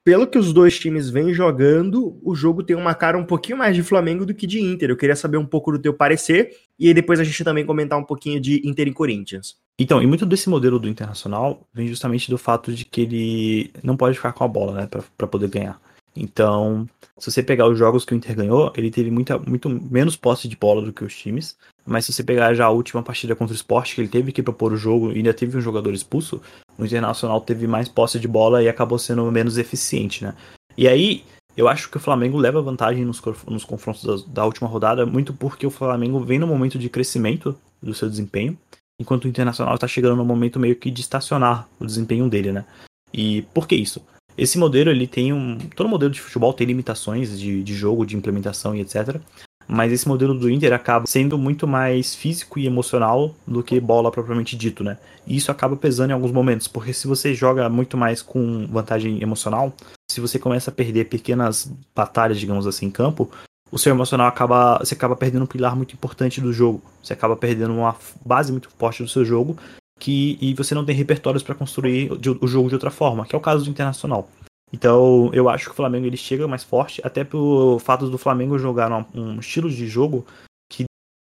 [0.05, 3.75] pelo que os dois times vêm jogando, o jogo tem uma cara um pouquinho mais
[3.75, 4.91] de Flamengo do que de Inter.
[4.91, 8.05] Eu queria saber um pouco do teu parecer e depois a gente também comentar um
[8.05, 9.57] pouquinho de Inter e Corinthians.
[9.79, 13.97] Então, e muito desse modelo do Internacional vem justamente do fato de que ele não
[13.97, 15.81] pode ficar com a bola, né, para poder ganhar.
[16.17, 20.17] Então, se você pegar os jogos que o Inter ganhou, ele teve muita, muito menos
[20.17, 21.57] posse de bola do que os times.
[21.85, 24.43] Mas se você pegar já a última partida contra o Sport, que ele teve que
[24.43, 26.41] propor o jogo e ainda teve um jogador expulso,
[26.79, 30.35] o Internacional teve mais posse de bola e acabou sendo menos eficiente, né?
[30.77, 31.25] E aí,
[31.57, 35.33] eu acho que o Flamengo leva vantagem nos, nos confrontos da, da última rodada, muito
[35.33, 38.59] porque o Flamengo vem no momento de crescimento do seu desempenho,
[39.01, 42.65] enquanto o Internacional está chegando no momento meio que de estacionar o desempenho dele, né?
[43.13, 44.03] E por que isso?
[44.37, 45.59] Esse modelo, ele tem um.
[45.75, 49.21] Todo modelo de futebol tem limitações de, de jogo, de implementação e etc.
[49.69, 54.13] Mas esse modelo do Inter acaba sendo muito mais físico e emocional do que bola
[54.13, 54.97] propriamente dito, né?
[55.27, 59.21] E isso acaba pesando em alguns momentos, porque se você joga muito mais com vantagem
[59.21, 59.75] emocional,
[60.09, 63.29] se você começa a perder pequenas batalhas, digamos assim, em campo,
[63.71, 64.79] o seu emocional acaba.
[64.79, 66.81] Você acaba perdendo um pilar muito importante do jogo.
[67.03, 69.57] Você acaba perdendo uma base muito forte do seu jogo.
[69.99, 73.39] Que, e você não tem repertórios para construir o jogo de outra forma, que é
[73.39, 74.29] o caso do Internacional.
[74.73, 78.59] Então, eu acho que o Flamengo ele chega mais forte, até pelo fato do Flamengo
[78.59, 80.27] jogar um, um estilo de jogo
[80.71, 80.85] que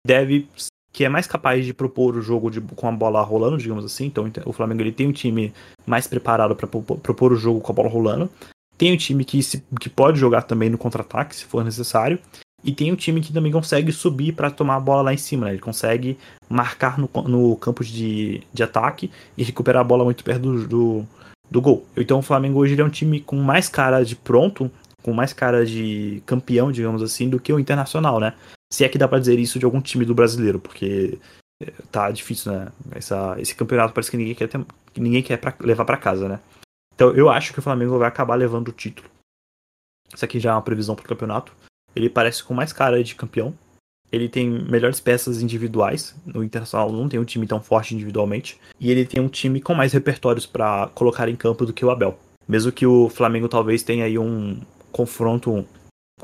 [0.05, 0.47] deve
[0.95, 4.05] que é mais capaz de propor o jogo de, com a bola rolando, digamos assim.
[4.05, 5.53] Então, o Flamengo ele tem um time
[5.85, 8.29] mais preparado para propor o jogo com a bola rolando.
[8.77, 12.17] Tem um time que, se, que pode jogar também no contra-ataque, se for necessário.
[12.65, 15.45] E tem um time que também consegue subir para tomar a bola lá em cima.
[15.45, 15.51] Né?
[15.51, 16.17] Ele consegue
[16.49, 21.07] marcar no, no campo de, de ataque e recuperar a bola muito perto do, do
[21.49, 21.85] do gol.
[21.95, 24.69] Então o Flamengo hoje é um time com mais cara de pronto,
[25.01, 28.33] com mais cara de campeão, digamos assim, do que o Internacional, né?
[28.71, 31.19] Se é que dá para dizer isso de algum time do brasileiro, porque
[31.61, 32.71] eh, tá difícil, né?
[32.91, 34.65] Essa, esse campeonato parece que ninguém quer, ter,
[34.97, 36.39] ninguém quer pra, levar para casa, né?
[36.93, 39.09] Então eu acho que o Flamengo vai acabar levando o título.
[40.13, 41.53] Isso aqui já é uma previsão pro campeonato.
[41.95, 43.53] Ele parece com mais cara de campeão,
[44.11, 46.15] ele tem melhores peças individuais.
[46.25, 48.59] No Internacional não tem um time tão forte individualmente.
[48.79, 51.89] E ele tem um time com mais repertórios para colocar em campo do que o
[51.89, 52.17] Abel.
[52.47, 55.65] Mesmo que o Flamengo talvez tenha aí um confronto,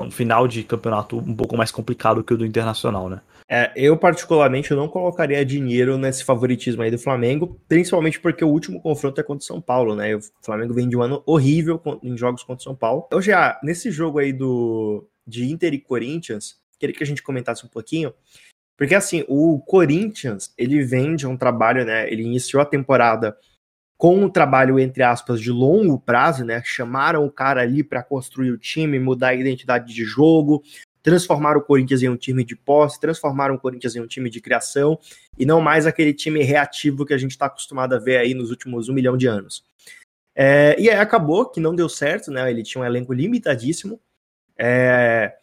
[0.00, 3.20] um final de campeonato um pouco mais complicado que o do Internacional, né?
[3.48, 8.48] É, eu particularmente eu não colocaria dinheiro nesse favoritismo aí do Flamengo, principalmente porque o
[8.48, 10.16] último confronto é contra o São Paulo, né?
[10.16, 13.06] O Flamengo vem de um ano horrível em jogos contra o São Paulo.
[13.10, 17.64] Eu já, nesse jogo aí do de Inter e Corinthians, queria que a gente comentasse
[17.64, 18.12] um pouquinho,
[18.76, 22.10] porque assim, o Corinthians, ele vem de um trabalho, né?
[22.10, 23.36] Ele iniciou a temporada
[23.96, 26.60] com um trabalho, entre aspas, de longo prazo, né?
[26.64, 30.64] Chamaram o cara ali para construir o time, mudar a identidade de jogo,
[31.02, 34.40] transformar o Corinthians em um time de posse, transformar o Corinthians em um time de
[34.40, 34.98] criação,
[35.38, 38.50] e não mais aquele time reativo que a gente está acostumado a ver aí nos
[38.50, 39.64] últimos um milhão de anos.
[40.34, 42.50] É, e aí acabou que não deu certo, né?
[42.50, 44.00] Ele tinha um elenco limitadíssimo.
[44.64, 45.34] É,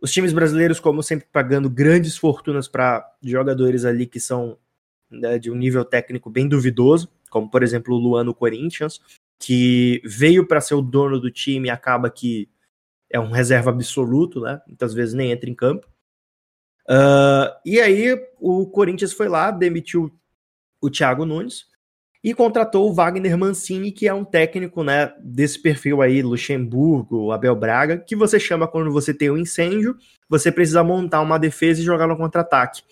[0.00, 4.56] os times brasileiros, como sempre, pagando grandes fortunas para jogadores ali que são
[5.10, 8.98] né, de um nível técnico bem duvidoso, como por exemplo o Luan no Corinthians,
[9.38, 12.48] que veio para ser o dono do time e acaba que
[13.10, 14.62] é um reserva absoluto, né?
[14.66, 15.86] Muitas vezes nem entra em campo.
[16.88, 20.10] Uh, e aí o Corinthians foi lá, demitiu
[20.80, 21.66] o Thiago Nunes,
[22.22, 27.56] e contratou o Wagner Mancini, que é um técnico né, desse perfil aí, Luxemburgo, Abel
[27.56, 29.96] Braga, que você chama quando você tem um incêndio,
[30.28, 32.82] você precisa montar uma defesa e jogar no contra-ataque.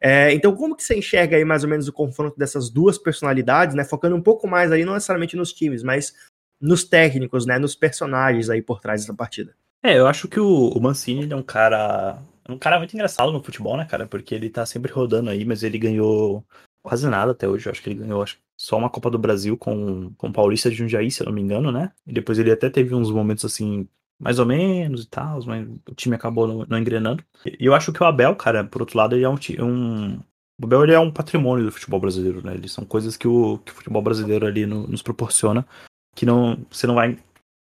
[0.00, 3.74] É, então, como que você enxerga aí mais ou menos o confronto dessas duas personalidades,
[3.74, 3.84] né?
[3.84, 6.12] Focando um pouco mais aí, não necessariamente nos times, mas
[6.60, 7.58] nos técnicos, né?
[7.58, 9.54] Nos personagens aí por trás dessa partida.
[9.82, 12.18] É, eu acho que o, o Mancini é um cara.
[12.46, 14.06] Um cara muito engraçado no futebol, né, cara?
[14.06, 16.44] Porque ele tá sempre rodando aí, mas ele ganhou
[16.82, 17.66] quase nada até hoje.
[17.66, 20.70] Eu acho que ele ganhou acho, só uma Copa do Brasil com, com o Paulista
[20.70, 21.92] de Jundiaí, se eu não me engano, né?
[22.06, 23.88] E depois ele até teve uns momentos assim,
[24.20, 27.24] mais ou menos e tal, mas o time acabou não, não engrenando.
[27.44, 29.36] E eu acho que o Abel, cara, por outro lado, ele é um.
[29.60, 30.18] um
[30.60, 32.54] o Abel ele é um patrimônio do futebol brasileiro, né?
[32.54, 35.66] Eles são coisas que o, que o futebol brasileiro ali no, nos proporciona,
[36.14, 37.18] que não você não vai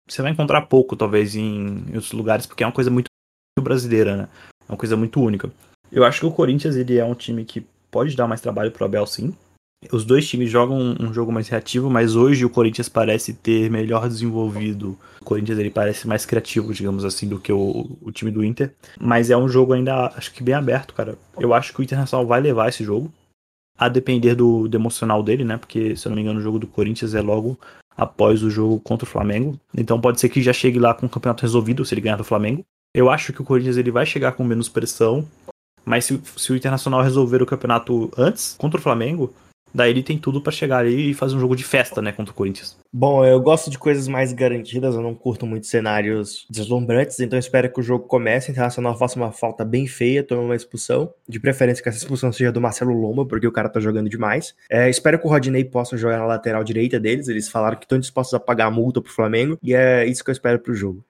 [0.09, 3.07] você vai encontrar pouco, talvez, em, em outros lugares, porque é uma coisa muito
[3.61, 4.29] brasileira, né?
[4.69, 5.51] É uma coisa muito única.
[5.93, 8.85] Eu acho que o Corinthians ele é um time que pode dar mais trabalho pro
[8.85, 9.35] Abel, sim.
[9.91, 14.07] Os dois times jogam um jogo mais reativo, mas hoje o Corinthians parece ter melhor
[14.09, 14.97] desenvolvido.
[15.21, 18.75] O Corinthians ele parece mais criativo, digamos assim, do que o, o time do Inter.
[19.01, 21.17] Mas é um jogo ainda, acho que bem aberto, cara.
[21.39, 23.11] Eu acho que o Internacional vai levar esse jogo.
[23.79, 25.57] A depender do, do emocional dele, né?
[25.57, 27.59] Porque, se eu não me engano, o jogo do Corinthians é logo
[27.97, 29.59] após o jogo contra o Flamengo.
[29.75, 32.25] Então pode ser que já chegue lá com o campeonato resolvido se ele ganhar do
[32.25, 32.63] Flamengo.
[32.95, 35.27] Eu acho que o Corinthians ele vai chegar com menos pressão,
[35.85, 39.33] mas se, se o Internacional resolver o campeonato antes, contra o Flamengo,
[39.75, 42.33] daí ele tem tudo para chegar ali e fazer um jogo de festa, né, contra
[42.33, 42.77] o Corinthians.
[42.93, 47.73] Bom, eu gosto de coisas mais garantidas, eu não curto muito cenários deslumbrantes, então espero
[47.73, 51.39] que o jogo comece, o Internacional faça uma falta bem feia, tome uma expulsão, de
[51.39, 54.55] preferência que essa expulsão seja do Marcelo Lomba, porque o cara tá jogando demais.
[54.69, 57.99] É, espero que o Rodinei possa jogar na lateral direita deles, eles falaram que estão
[57.99, 61.05] dispostos a pagar a multa pro Flamengo, e é isso que eu espero pro jogo.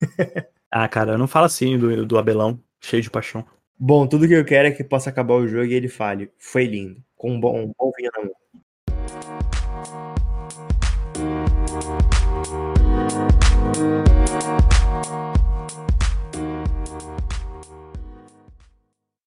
[0.70, 3.44] ah, cara, não fala assim do, do Abelão, cheio de paixão.
[3.82, 6.30] Bom, tudo que eu quero é que possa acabar o jogo e ele fale.
[6.38, 7.02] Foi lindo.
[7.20, 8.32] Com um bom, um bom vinho na mão.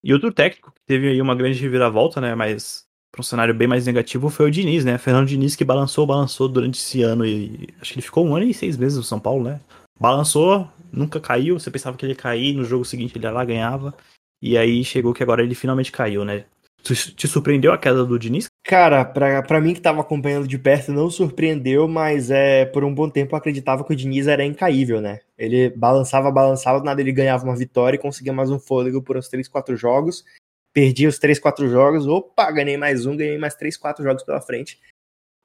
[0.04, 2.34] E outro técnico que teve aí uma grande reviravolta, né?
[2.34, 4.98] Mas para um cenário bem mais negativo foi o Diniz, né?
[4.98, 8.48] Fernando Diniz que balançou, balançou durante esse ano e acho que ele ficou um ano
[8.48, 9.62] e seis meses no São Paulo, né?
[10.00, 13.46] Balançou, nunca caiu, você pensava que ele ia cair, no jogo seguinte ele ia lá,
[13.46, 13.94] ganhava,
[14.42, 16.46] e aí chegou que agora ele finalmente caiu, né?
[16.84, 18.48] Te surpreendeu a queda do Diniz?
[18.62, 22.94] Cara, pra, pra mim que tava acompanhando de perto, não surpreendeu, mas é por um
[22.94, 25.22] bom tempo eu acreditava que o Diniz era incaível, né?
[25.38, 29.30] Ele balançava, balançava, nada ele ganhava uma vitória e conseguia mais um fôlego por uns
[29.30, 30.26] 3, 4 jogos.
[30.74, 34.42] Perdia os 3, 4 jogos, opa, ganhei mais um, ganhei mais 3, 4 jogos pela
[34.42, 34.78] frente.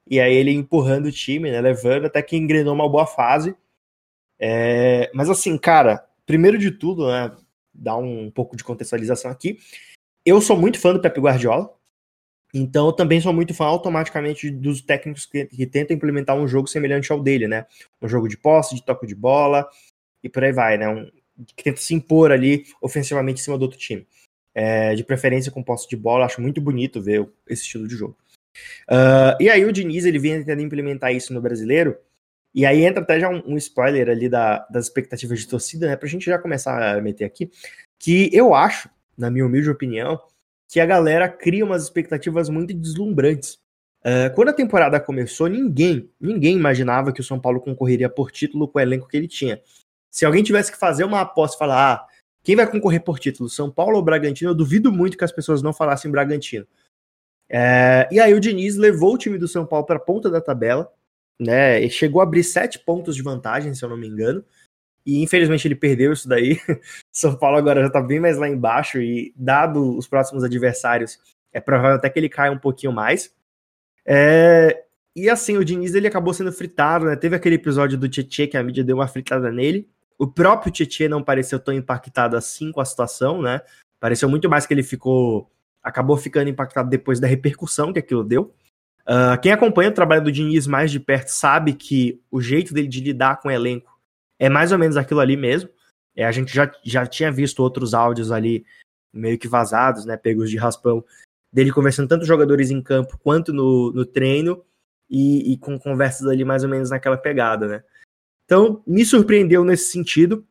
[0.09, 1.61] E aí ele empurrando o time, né?
[1.61, 3.55] Levando até que engrenou uma boa fase.
[4.37, 7.31] É, mas assim, cara, primeiro de tudo, né?
[7.73, 9.57] Dar um pouco de contextualização aqui
[10.29, 11.73] eu sou muito fã do Pep Guardiola,
[12.53, 16.67] então eu também sou muito fã automaticamente dos técnicos que, que, tentam implementar um jogo
[16.67, 17.65] semelhante ao dele, né?
[18.01, 19.67] Um jogo de posse, de toque de bola
[20.23, 20.89] e por aí vai, né?
[20.89, 21.09] Um,
[21.55, 24.07] que tenta se impor ali ofensivamente em cima do outro time.
[24.53, 28.17] É, de preferência com posse de bola, acho muito bonito ver esse estilo de jogo.
[28.89, 31.95] Uh, e aí o Diniz ele vem tentando implementar isso no brasileiro,
[32.53, 35.95] e aí entra até já um, um spoiler ali da, das expectativas de torcida, né?
[35.95, 37.49] Pra gente já começar a meter aqui,
[37.99, 38.89] que eu acho
[39.19, 40.19] na minha humilde opinião,
[40.67, 43.59] que a galera cria umas expectativas muito deslumbrantes.
[43.99, 48.67] Uh, quando a temporada começou, ninguém, ninguém imaginava que o São Paulo concorreria por título
[48.67, 49.61] com o elenco que ele tinha.
[50.09, 52.07] Se alguém tivesse que fazer uma aposta e falar, ah,
[52.43, 55.61] quem vai concorrer por título, São Paulo ou Bragantino, eu duvido muito que as pessoas
[55.61, 56.65] não falassem Bragantino.
[57.49, 60.39] É, e aí o Diniz levou o time do São Paulo para a ponta da
[60.39, 60.89] tabela,
[61.39, 61.81] né?
[61.83, 64.43] E chegou a abrir sete pontos de vantagem, se eu não me engano.
[65.05, 66.59] E infelizmente ele perdeu isso daí.
[67.11, 71.19] São Paulo agora já tá bem mais lá embaixo e dado os próximos adversários,
[71.51, 73.33] é provável até que ele caia um pouquinho mais.
[74.05, 74.83] É...
[75.15, 77.15] E assim, o Diniz ele acabou sendo fritado, né?
[77.15, 79.89] Teve aquele episódio do Tietchan que a mídia deu uma fritada nele.
[80.17, 83.61] O próprio Tietchan não pareceu tão impactado assim com a situação, né?
[83.99, 85.49] Pareceu muito mais que ele ficou
[85.81, 88.53] acabou ficando impactado depois da repercussão que aquilo deu.
[89.01, 92.87] Uh, quem acompanha o trabalho do Diniz mais de perto sabe que o jeito dele
[92.87, 93.88] de lidar com o elenco
[94.39, 95.69] é mais ou menos aquilo ali mesmo.
[96.15, 98.65] É, a gente já, já tinha visto outros áudios ali
[99.13, 101.03] meio que vazados, né, pegos de raspão,
[101.51, 104.63] dele conversando tanto jogadores em campo quanto no, no treino
[105.09, 107.83] e, e com conversas ali mais ou menos naquela pegada, né.
[108.45, 110.45] Então, me surpreendeu nesse sentido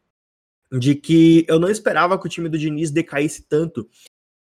[0.71, 3.89] de que eu não esperava que o time do Diniz decaísse tanto,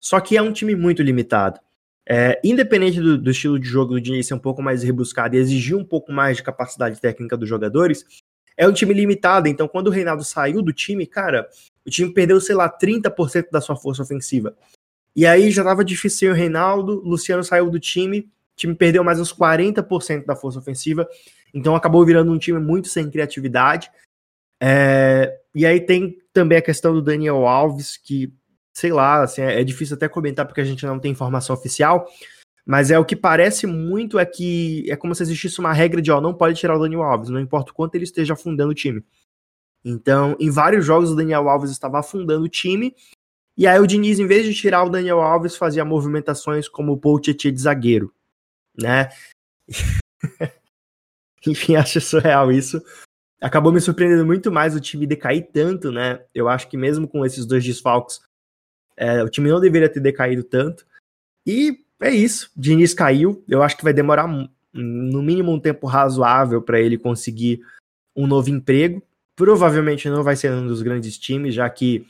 [0.01, 1.61] só que é um time muito limitado.
[2.09, 5.39] É, independente do, do, estilo de jogo do Diniz ser um pouco mais rebuscado e
[5.39, 8.05] exigir um pouco mais de capacidade técnica dos jogadores,
[8.57, 11.49] é um time limitado, então quando o Reinaldo saiu do time, cara,
[11.87, 14.57] o time perdeu, sei lá, 30% da sua força ofensiva.
[15.15, 19.21] E aí já tava difícil o Reinaldo, Luciano saiu do time, o time perdeu mais
[19.21, 21.09] uns 40% da força ofensiva,
[21.53, 23.91] então acabou virando um time muito sem criatividade.
[24.61, 28.33] É, e aí tem também a questão do Daniel Alves, que,
[28.73, 32.07] sei lá, assim, é, é difícil até comentar porque a gente não tem informação oficial,
[32.67, 36.11] mas é o que parece muito é que é como se existisse uma regra de,
[36.11, 38.75] ó, não pode tirar o Daniel Alves, não importa o quanto ele esteja afundando o
[38.75, 39.05] time.
[39.85, 42.93] Então, em vários jogos o Daniel Alves estava afundando o time,
[43.57, 46.99] e aí o Diniz, em vez de tirar o Daniel Alves, fazia movimentações como o
[46.99, 48.13] Paul Tietchan de zagueiro,
[48.77, 49.11] né?
[51.47, 52.83] Enfim, acho surreal isso.
[53.41, 56.25] Acabou me surpreendendo muito mais o time decair tanto, né?
[56.35, 58.21] Eu acho que mesmo com esses dois desfalques,
[58.97, 60.85] é, o time não deveria ter decaído tanto.
[61.47, 62.51] E é isso.
[62.57, 63.43] Diniz caiu.
[63.49, 64.27] Eu acho que vai demorar
[64.73, 67.61] no mínimo um tempo razoável para ele conseguir
[68.15, 69.03] um novo emprego.
[69.35, 72.07] Provavelmente não vai ser um dos grandes times, já que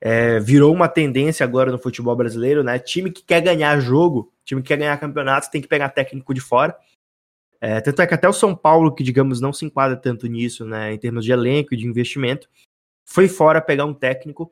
[0.00, 2.78] é, virou uma tendência agora no futebol brasileiro, né?
[2.78, 6.40] Time que quer ganhar jogo, time que quer ganhar campeonatos, tem que pegar técnico de
[6.40, 6.76] fora.
[7.60, 10.64] É, tanto é que até o São Paulo, que digamos não se enquadra tanto nisso,
[10.64, 12.48] né, em termos de elenco e de investimento,
[13.04, 14.50] foi fora pegar um técnico.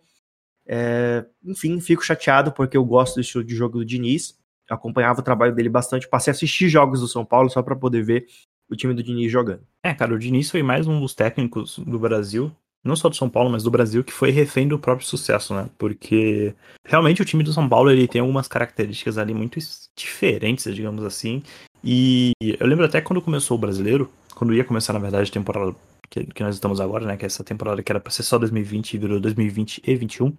[0.66, 5.24] É, enfim, fico chateado porque eu gosto do estilo de jogo do Diniz acompanhava o
[5.24, 8.26] trabalho dele bastante, passei a assistir jogos do São Paulo só para poder ver
[8.70, 9.62] o time do Diniz jogando.
[9.82, 12.52] É, cara, o Diniz foi mais um dos técnicos do Brasil,
[12.84, 15.68] não só do São Paulo, mas do Brasil, que foi refém do próprio sucesso, né?
[15.78, 16.54] Porque
[16.84, 19.58] realmente o time do São Paulo ele tem algumas características ali muito
[19.96, 21.42] diferentes, digamos assim.
[21.82, 25.74] E eu lembro até quando começou o brasileiro, quando ia começar, na verdade, a temporada
[26.10, 27.16] que, que nós estamos agora, né?
[27.16, 30.36] Que é essa temporada que era pra ser só 2020 e virou 2020 e 21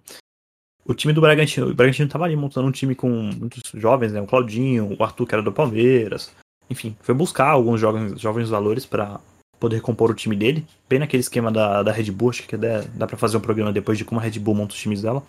[0.84, 4.20] o time do Bragantino, o Bragantino tava ali montando um time com muitos jovens, né?
[4.20, 6.32] O Claudinho, o Arthur que era do Palmeiras.
[6.68, 9.20] Enfim, foi buscar alguns jovens, jovens valores para
[9.58, 10.66] poder compor o time dele.
[10.88, 13.72] Bem naquele esquema da, da Red Bull, acho que dá, dá pra fazer um programa
[13.72, 15.22] depois de como a Red Bull monta os times dela.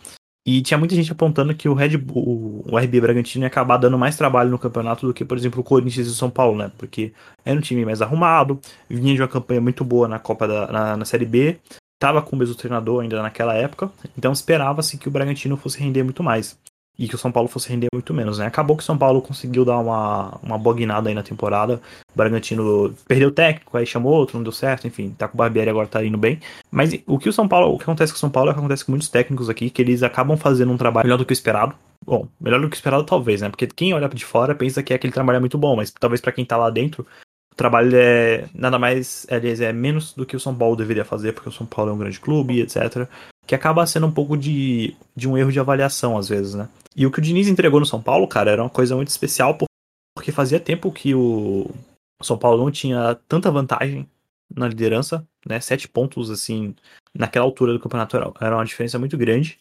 [0.43, 3.97] E tinha muita gente apontando que o Red Bull, o RB Bragantino ia acabar dando
[3.97, 6.71] mais trabalho no campeonato do que, por exemplo, o Corinthians e o São Paulo, né?
[6.79, 7.13] Porque
[7.45, 8.59] era um time mais arrumado,
[8.89, 11.59] vinha de uma campanha muito boa na Copa da na, na Série B,
[12.01, 16.01] estava com o mesmo treinador ainda naquela época, então esperava-se que o Bragantino fosse render
[16.01, 16.57] muito mais.
[16.99, 18.45] e que o São Paulo fosse render muito menos, né?
[18.45, 21.81] Acabou que o São Paulo conseguiu dar uma, uma bognada aí na temporada.
[22.13, 25.37] O Bragantino perdeu o técnico, aí chamou outro, não deu certo, enfim, tá com o
[25.37, 26.39] Barbieri agora tá indo bem.
[26.69, 28.53] Mas o que o São Paulo, o que acontece com o São Paulo é o
[28.53, 31.31] que acontece com muitos técnicos aqui, que eles acabam fazendo um trabalho melhor do que
[31.31, 31.73] o esperado.
[32.05, 33.49] Bom, melhor do que o esperado talvez, né?
[33.49, 36.33] Porque quem olha de fora pensa que aquele trabalho é muito bom, mas talvez para
[36.33, 37.05] quem tá lá dentro,
[37.51, 41.33] o trabalho é nada mais, aliás, é menos do que o São Paulo deveria fazer,
[41.33, 43.07] porque o São Paulo é um grande clube, etc.
[43.45, 46.69] Que acaba sendo um pouco de, de um erro de avaliação, às vezes, né?
[46.95, 49.57] E o que o Diniz entregou no São Paulo, cara, era uma coisa muito especial,
[50.15, 51.69] porque fazia tempo que o
[52.21, 54.07] São Paulo não tinha tanta vantagem
[54.53, 55.59] na liderança, né?
[55.59, 56.75] Sete pontos, assim,
[57.13, 59.59] naquela altura do campeonato era uma diferença muito grande.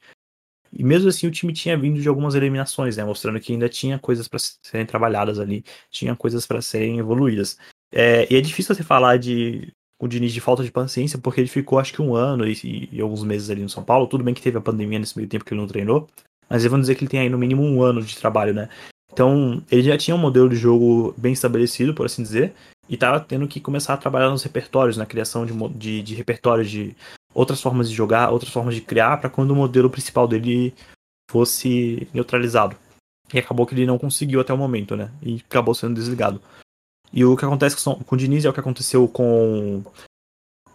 [0.72, 3.04] E mesmo assim o time tinha vindo de algumas eliminações, né?
[3.04, 7.58] Mostrando que ainda tinha coisas para serem trabalhadas ali, tinha coisas para serem evoluídas.
[7.92, 11.48] É, e é difícil você falar de o Diniz de falta de paciência, porque ele
[11.48, 14.06] ficou acho que um ano e, e, alguns meses ali no São Paulo.
[14.06, 16.08] Tudo bem que teve a pandemia nesse meio tempo que ele não treinou,
[16.48, 18.68] mas vamos dizer que ele tem aí no mínimo um ano de trabalho, né?
[19.12, 22.54] Então ele já tinha um modelo de jogo bem estabelecido, por assim dizer,
[22.88, 26.70] e estava tendo que começar a trabalhar nos repertórios, na criação de, de, de repertórios
[26.70, 26.96] de
[27.34, 30.74] outras formas de jogar, outras formas de criar, para quando o modelo principal dele
[31.30, 32.76] fosse neutralizado.
[33.32, 35.12] E acabou que ele não conseguiu até o momento, né?
[35.22, 36.40] E acabou sendo desligado.
[37.12, 39.82] E o que acontece com o Diniz é o que aconteceu com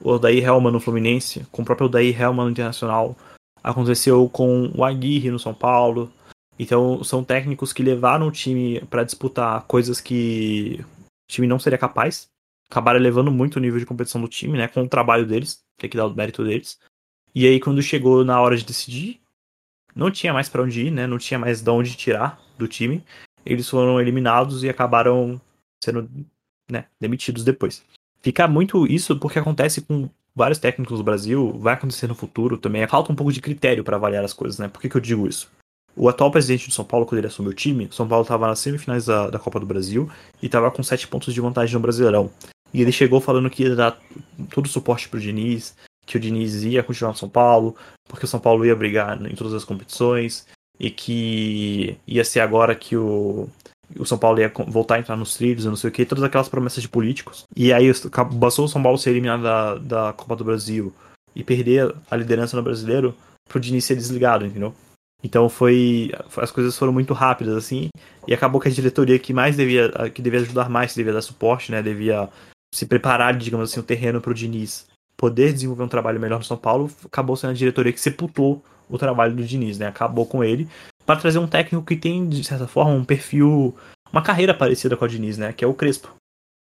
[0.02, 3.15] o Odair Helman no Fluminense, com o próprio Odair Helman no Internacional,
[3.63, 6.12] aconteceu com o Aguirre no São Paulo.
[6.60, 11.78] Então são técnicos que levaram o time para disputar coisas que o time não seria
[11.78, 12.28] capaz.
[12.69, 14.67] Acabaram elevando muito o nível de competição do time, né?
[14.67, 16.78] Com o trabalho deles, tem que dar o mérito deles.
[17.34, 19.19] E aí quando chegou na hora de decidir,
[19.95, 21.08] não tinha mais para onde ir, né?
[21.08, 23.04] Não tinha mais de onde tirar do time.
[23.45, 25.39] Eles foram eliminados e acabaram
[25.83, 26.09] sendo
[26.69, 27.83] né, demitidos depois.
[28.21, 32.85] Fica muito isso porque acontece com vários técnicos do Brasil, vai acontecer no futuro também.
[32.88, 34.67] Falta um pouco de critério para avaliar as coisas, né?
[34.67, 35.49] Por que, que eu digo isso?
[35.95, 38.59] O atual presidente do São Paulo, quando ele assumiu o time, São Paulo estava nas
[38.59, 40.09] semifinais da, da Copa do Brasil
[40.41, 42.29] e estava com sete pontos de vantagem no Brasileirão.
[42.73, 43.97] E ele chegou falando que ia dar
[44.49, 45.73] todo o suporte pro Diniz,
[46.05, 47.75] que o Diniz ia continuar no São Paulo,
[48.09, 50.45] porque o São Paulo ia brigar em todas as competições,
[50.77, 53.47] e que ia ser agora que o,
[53.98, 56.50] o São Paulo ia voltar a entrar nos trilhos, não sei o que, todas aquelas
[56.50, 57.43] promessas de políticos.
[57.56, 57.91] E aí
[58.34, 60.93] bastou o São Paulo ser eliminado da, da Copa do Brasil
[61.36, 63.15] e perder a liderança no brasileiro
[63.48, 64.74] pro Diniz ser desligado, entendeu?
[65.24, 66.12] Então foi.
[66.38, 67.89] As coisas foram muito rápidas, assim,
[68.28, 69.91] e acabou que a diretoria que mais devia.
[70.13, 71.82] que devia ajudar mais, que devia dar suporte, né?
[71.82, 72.30] Devia
[72.74, 74.86] se preparar, digamos assim, o terreno pro Diniz
[75.17, 78.98] poder desenvolver um trabalho melhor no São Paulo, acabou sendo a diretoria que sepultou o
[78.98, 79.88] trabalho do Diniz, né?
[79.88, 80.67] Acabou com ele
[81.05, 83.75] para trazer um técnico que tem, de certa forma, um perfil,
[84.11, 85.53] uma carreira parecida com a Diniz, né?
[85.53, 86.15] Que é o Crespo.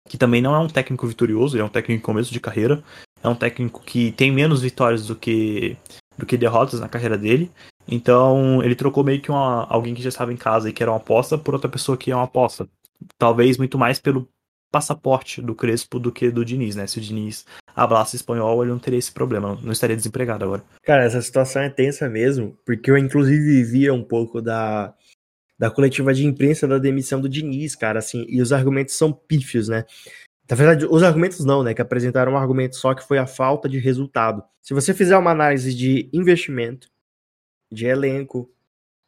[0.08, 2.84] Que também não é um técnico vitorioso, ele é um técnico em começo de carreira.
[3.24, 5.78] É um técnico que tem menos vitórias do que,
[6.18, 7.52] do que derrotas na carreira dele.
[7.88, 10.92] Então, ele trocou meio que uma, alguém que já estava em casa e que era
[10.92, 12.68] uma aposta por outra pessoa que é uma aposta.
[13.18, 14.28] Talvez muito mais pelo
[14.76, 16.86] passaporte do Crespo do que do Diniz, né?
[16.86, 20.66] Se o Diniz hablasse espanhol, ele não teria esse problema, não estaria desempregado agora.
[20.84, 24.94] Cara, essa situação é tensa mesmo, porque eu inclusive via um pouco da,
[25.58, 29.70] da coletiva de imprensa da demissão do Diniz, cara, assim, e os argumentos são pífios,
[29.70, 29.86] né?
[30.50, 31.74] Na verdade, os argumentos não, né?
[31.74, 34.44] Que apresentaram um argumento só que foi a falta de resultado.
[34.62, 36.90] Se você fizer uma análise de investimento,
[37.72, 38.52] de elenco,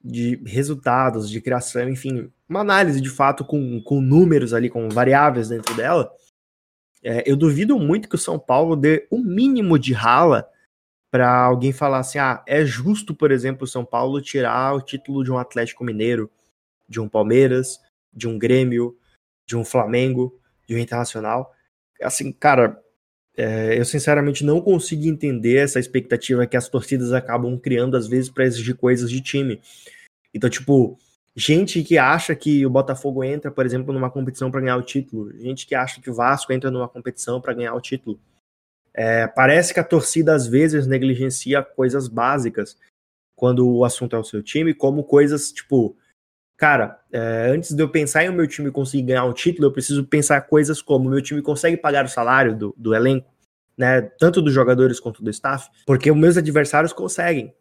[0.01, 5.49] de resultados, de criação, enfim, uma análise de fato com, com números ali, com variáveis
[5.49, 6.11] dentro dela,
[7.03, 10.49] é, eu duvido muito que o São Paulo dê o um mínimo de rala
[11.11, 15.23] para alguém falar assim: ah, é justo, por exemplo, o São Paulo tirar o título
[15.23, 16.29] de um Atlético Mineiro,
[16.87, 17.79] de um Palmeiras,
[18.13, 18.97] de um Grêmio,
[19.45, 21.53] de um Flamengo, de um Internacional.
[22.01, 22.81] Assim, cara,
[23.35, 28.29] é, eu sinceramente não consigo entender essa expectativa que as torcidas acabam criando às vezes
[28.29, 29.61] para exigir coisas de time.
[30.33, 30.97] Então, tipo,
[31.37, 35.31] gente que acha que o Botafogo entra, por exemplo, numa competição para ganhar o título,
[35.37, 38.19] gente que acha que o Vasco entra numa competição para ganhar o título.
[38.91, 42.75] É, parece que a torcida às vezes negligencia coisas básicas
[43.35, 45.95] quando o assunto é o seu time, como coisas tipo,
[46.57, 49.71] cara, é, antes de eu pensar em o meu time conseguir ganhar um título, eu
[49.71, 53.31] preciso pensar coisas como o meu time consegue pagar o salário do, do elenco,
[53.77, 57.53] né, tanto dos jogadores quanto do staff, porque os meus adversários conseguem.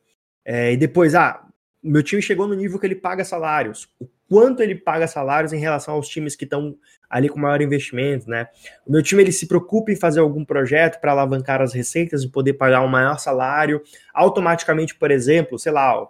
[0.43, 1.46] É, e depois, ah,
[1.90, 3.88] meu time chegou no nível que ele paga salários.
[4.01, 6.77] O quanto ele paga salários em relação aos times que estão
[7.09, 8.49] ali com maior investimento, né?
[8.87, 12.29] O meu time ele se preocupa em fazer algum projeto para alavancar as receitas e
[12.29, 13.83] poder pagar um maior salário.
[14.12, 16.06] Automaticamente, por exemplo, sei lá,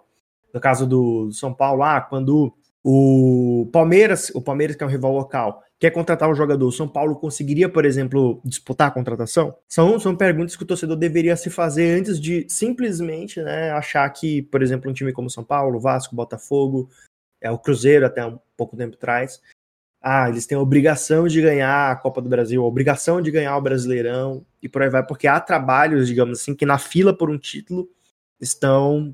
[0.53, 2.53] no caso do São Paulo, ah, quando
[2.89, 6.87] O Palmeiras, o Palmeiras que é um rival local, quer contratar um jogador, o São
[6.87, 9.53] Paulo conseguiria, por exemplo, disputar a contratação?
[9.67, 14.41] São, são perguntas que o torcedor deveria se fazer antes de simplesmente né, achar que,
[14.43, 16.89] por exemplo, um time como São Paulo, Vasco, Botafogo,
[17.41, 19.41] é o Cruzeiro até um pouco tempo atrás,
[20.01, 23.57] ah, eles têm a obrigação de ganhar a Copa do Brasil, a obrigação de ganhar
[23.57, 27.29] o Brasileirão e por aí vai, porque há trabalhos, digamos assim, que na fila por
[27.29, 27.89] um título
[28.39, 29.13] estão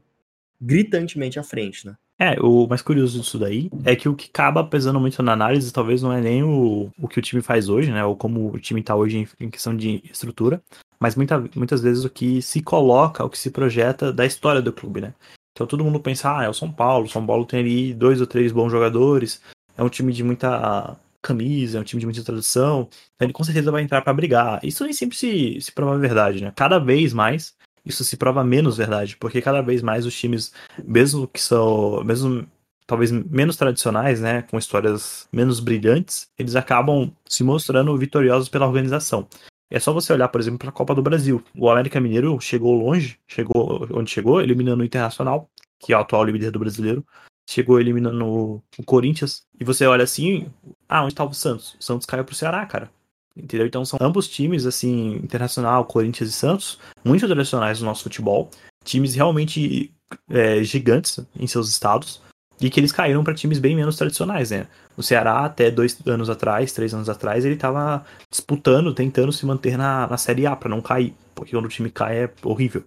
[0.61, 1.95] gritantemente à frente, né?
[2.20, 5.74] É, o mais curioso disso daí é que o que acaba pesando muito na análise
[5.74, 8.05] talvez não é nem o, o que o time faz hoje, né?
[8.05, 10.61] Ou como o time tá hoje em, em questão de estrutura,
[10.99, 14.72] mas muita, muitas vezes o que se coloca, o que se projeta da história do
[14.72, 15.14] clube, né?
[15.51, 18.22] Então todo mundo pensa, ah, é o São Paulo, o São Paulo tem ali dois
[18.22, 19.41] ou três bons jogadores,
[19.76, 23.43] é um time de muita camisa, é um time de muita tradição, então ele com
[23.43, 24.59] certeza vai entrar para brigar.
[24.64, 26.51] Isso nem sempre se, se prova verdade, né?
[26.55, 27.55] Cada vez mais
[27.86, 30.53] isso se prova menos verdade, porque cada vez mais os times,
[30.84, 32.47] mesmo que são, mesmo
[32.86, 39.27] talvez menos tradicionais, né, com histórias menos brilhantes, eles acabam se mostrando vitoriosos pela organização.
[39.69, 41.43] É só você olhar, por exemplo, para a Copa do Brasil.
[41.57, 46.25] O América Mineiro chegou longe, chegou onde chegou, eliminando o Internacional, que é o atual
[46.25, 47.05] líder do brasileiro,
[47.49, 50.47] chegou eliminando o Corinthians, e você olha assim,
[50.88, 51.75] ah, onde tá o Santos?
[51.79, 52.91] O Santos caiu pro Ceará, cara.
[53.36, 53.65] Entendeu?
[53.65, 58.49] Então são ambos times, assim, Internacional, Corinthians e Santos, muito tradicionais no nosso futebol,
[58.84, 59.91] times realmente
[60.29, 62.21] é, gigantes em seus estados,
[62.61, 64.67] e que eles caíram para times bem menos tradicionais, né?
[64.95, 69.77] O Ceará, até dois anos atrás, três anos atrás, ele estava disputando, tentando se manter
[69.77, 72.84] na, na Série A para não cair, porque quando o time cai é horrível.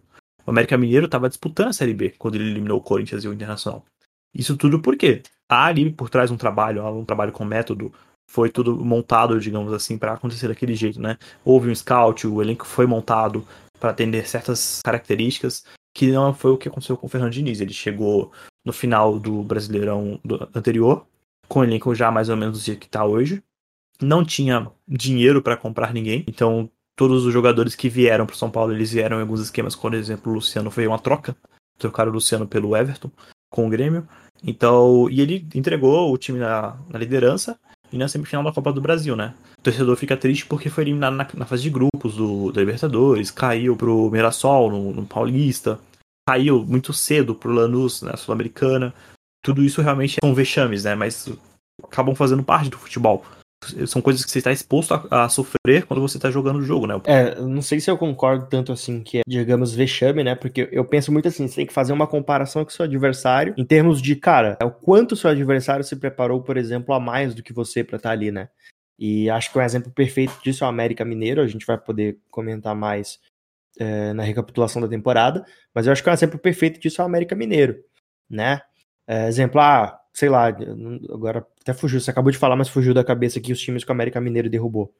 [0.46, 3.32] O América Mineiro estava disputando a Série B quando ele eliminou o Corinthians e o
[3.32, 3.84] Internacional.
[4.32, 7.92] Isso tudo porque há ali por trás um trabalho, um trabalho com método,
[8.28, 11.16] foi tudo montado, digamos assim, para acontecer daquele jeito, né?
[11.44, 13.46] Houve um scout, o elenco foi montado
[13.78, 15.64] para atender certas características,
[15.94, 17.60] que não foi o que aconteceu com o Fernando Diniz.
[17.60, 18.32] Ele chegou
[18.64, 21.06] no final do Brasileirão do anterior,
[21.48, 23.42] com o elenco já mais ou menos do jeito que está hoje.
[24.00, 28.72] Não tinha dinheiro para comprar ninguém, então todos os jogadores que vieram para São Paulo,
[28.72, 31.36] eles vieram em alguns esquemas, por exemplo, o Luciano foi uma troca,
[31.78, 33.10] trocaram o Luciano pelo Everton
[33.50, 34.08] com o Grêmio.
[34.42, 37.58] Então, e ele entregou o time na, na liderança
[37.92, 39.34] e na semifinal da Copa do Brasil, né?
[39.58, 43.30] O torcedor fica triste porque foi eliminado na, na fase de grupos do, da Libertadores,
[43.30, 45.78] caiu pro Mirassol no, no Paulista,
[46.28, 48.92] caiu muito cedo pro Lanús na Sul-Americana.
[49.44, 50.94] Tudo isso realmente são vexames, né?
[50.94, 51.28] Mas
[51.82, 53.24] acabam fazendo parte do futebol.
[53.86, 56.86] São coisas que você está exposto a, a sofrer quando você está jogando o jogo,
[56.86, 57.00] né?
[57.04, 60.34] É, não sei se eu concordo tanto assim que é, digamos, vexame, né?
[60.34, 63.54] Porque eu penso muito assim, você tem que fazer uma comparação com o seu adversário
[63.56, 67.00] em termos de, cara, é o quanto o seu adversário se preparou, por exemplo, a
[67.00, 68.48] mais do que você para estar tá ali, né?
[68.98, 72.18] E acho que um exemplo perfeito disso é o América Mineiro, a gente vai poder
[72.30, 73.18] comentar mais
[73.78, 75.44] é, na recapitulação da temporada,
[75.74, 77.76] mas eu acho que um exemplo perfeito disso é o América Mineiro,
[78.28, 78.62] né?
[79.06, 83.04] É, exemplo, ah, sei lá, agora até fugiu, você acabou de falar, mas fugiu da
[83.04, 84.90] cabeça aqui os times que o América Mineiro derrubou.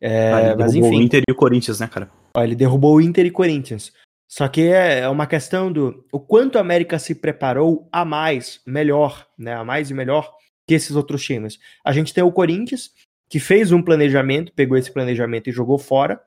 [0.00, 0.88] É, ah, mas enfim.
[0.88, 2.08] o Inter e o Corinthians, né, cara?
[2.36, 3.92] Ó, ele derrubou o Inter e Corinthians.
[4.28, 8.60] Só que é, é uma questão do o quanto a América se preparou a mais,
[8.64, 10.32] melhor, né, a mais e melhor
[10.64, 11.58] que esses outros times.
[11.84, 12.92] A gente tem o Corinthians,
[13.28, 16.22] que fez um planejamento, pegou esse planejamento e jogou fora,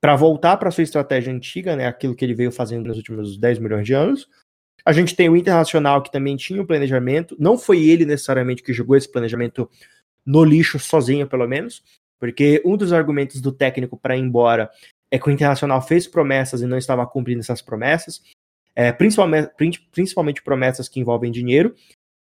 [0.00, 3.58] para voltar para sua estratégia antiga, né, aquilo que ele veio fazendo nos últimos 10
[3.58, 4.28] milhões de anos.
[4.84, 7.36] A gente tem o Internacional, que também tinha um planejamento.
[7.38, 9.68] Não foi ele necessariamente que jogou esse planejamento
[10.24, 11.82] no lixo sozinho, pelo menos,
[12.18, 14.70] porque um dos argumentos do técnico para ir embora
[15.10, 18.22] é que o Internacional fez promessas e não estava cumprindo essas promessas,
[18.74, 19.50] é, principalmente,
[19.90, 21.74] principalmente promessas que envolvem dinheiro.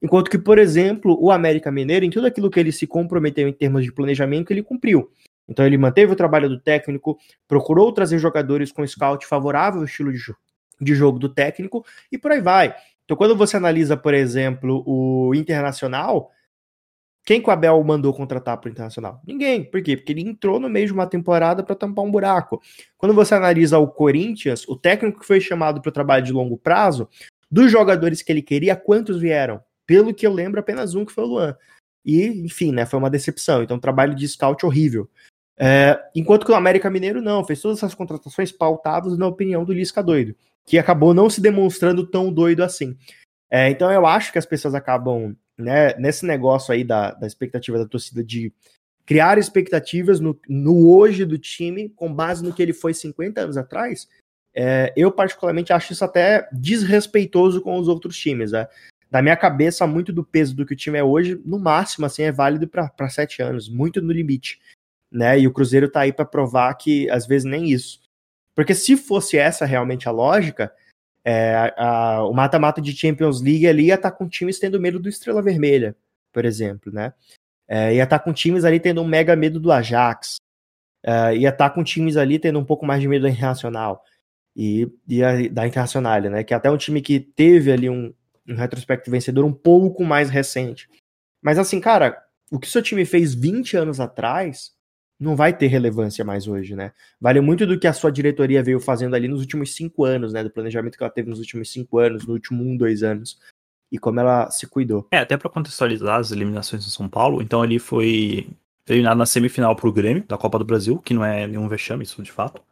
[0.03, 3.53] Enquanto que, por exemplo, o América Mineiro, em tudo aquilo que ele se comprometeu em
[3.53, 5.11] termos de planejamento, ele cumpriu.
[5.47, 10.13] Então ele manteve o trabalho do técnico, procurou trazer jogadores com scout favorável ao estilo
[10.13, 10.21] de,
[10.81, 12.75] de jogo do técnico e por aí vai.
[13.05, 16.31] Então, quando você analisa, por exemplo, o Internacional,
[17.25, 19.21] quem que o Abel mandou contratar para o Internacional?
[19.27, 19.65] Ninguém.
[19.65, 19.97] Por quê?
[19.97, 22.63] Porque ele entrou no meio de uma temporada para tampar um buraco.
[22.97, 26.57] Quando você analisa o Corinthians, o técnico que foi chamado para o trabalho de longo
[26.57, 27.09] prazo,
[27.51, 29.61] dos jogadores que ele queria, quantos vieram?
[29.87, 31.57] Pelo que eu lembro, apenas um que foi o Luan.
[32.05, 33.63] E, enfim, né, foi uma decepção.
[33.63, 35.11] Então, trabalho de scout horrível.
[35.59, 39.73] É, enquanto que o América Mineiro não, fez todas essas contratações pautadas na opinião do
[39.73, 40.35] Lisca doido
[40.67, 42.97] que acabou não se demonstrando tão doido assim.
[43.51, 47.79] É, então eu acho que as pessoas acabam, né, nesse negócio aí da, da expectativa
[47.79, 48.53] da torcida de
[49.05, 53.57] criar expectativas no, no hoje do time com base no que ele foi 50 anos
[53.57, 54.09] atrás,
[54.55, 58.53] é, eu particularmente acho isso até desrespeitoso com os outros times.
[58.53, 58.69] Né?
[59.11, 62.23] Na minha cabeça, muito do peso do que o time é hoje, no máximo, assim,
[62.23, 64.61] é válido para sete anos, muito no limite.
[65.11, 65.41] Né?
[65.41, 68.01] E o Cruzeiro tá aí para provar que às vezes nem isso.
[68.55, 70.73] Porque se fosse essa realmente a lógica,
[71.23, 74.99] É, a, o mata-mata de Champions League ali ia estar tá com times tendo medo
[74.99, 75.95] do Estrela Vermelha,
[76.33, 77.13] por exemplo, né?
[77.69, 80.37] É, ia estar tá com times ali tendo um mega medo do Ajax.
[81.03, 84.03] É, ia estar tá com times ali tendo um pouco mais de medo da Internacional.
[84.57, 86.43] E, e a, da Internacional, né?
[86.43, 88.13] Que é até um time que teve ali um,
[88.49, 90.89] um retrospecto vencedor um pouco mais recente.
[91.43, 92.21] Mas assim, cara,
[92.51, 94.73] o que seu time fez 20 anos atrás
[95.21, 96.93] não vai ter relevância mais hoje, né?
[97.21, 100.43] Vale muito do que a sua diretoria veio fazendo ali nos últimos cinco anos, né?
[100.43, 103.39] Do planejamento que ela teve nos últimos cinco anos, no último um, dois anos.
[103.93, 105.07] E como ela se cuidou.
[105.11, 108.49] É, até para contextualizar as eliminações do São Paulo, então ali foi
[108.89, 112.23] eliminado na semifinal pro Grêmio, da Copa do Brasil, que não é nenhum vexame, isso
[112.23, 112.63] de fato.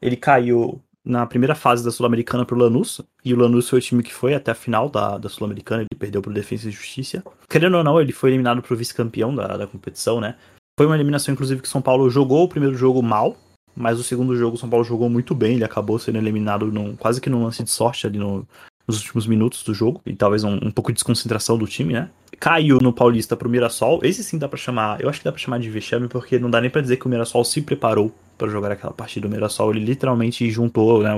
[0.00, 4.02] Ele caiu na primeira fase da Sul-Americana pro Lanús, e o Lanús foi o time
[4.02, 7.22] que foi até a final da, da Sul-Americana, ele perdeu pro Defesa e Justiça.
[7.48, 10.36] Querendo ou não, ele foi eliminado pro vice-campeão da, da competição, né?
[10.78, 13.34] Foi uma eliminação, inclusive, que São Paulo jogou o primeiro jogo mal,
[13.74, 16.94] mas o segundo jogo o São Paulo jogou muito bem, ele acabou sendo eliminado num,
[16.94, 18.46] quase que num lance de sorte ali no,
[18.86, 22.10] nos últimos minutos do jogo, e talvez um, um, pouco de desconcentração do time, né?
[22.38, 25.40] Caiu no Paulista pro Mirassol, esse sim dá para chamar, eu acho que dá para
[25.40, 28.48] chamar de vexame, porque não dá nem para dizer que o Mirassol se preparou para
[28.48, 29.26] jogar aquela partida.
[29.26, 31.12] O Mirassol, ele literalmente juntou, né?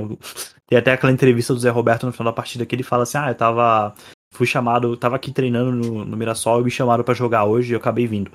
[0.68, 3.18] Tem até aquela entrevista do Zé Roberto no final da partida que ele fala assim:
[3.18, 3.92] ah, eu tava.
[4.30, 7.74] Fui chamado, tava aqui treinando no, no Mirassol e me chamaram para jogar hoje e
[7.74, 8.30] eu acabei vindo.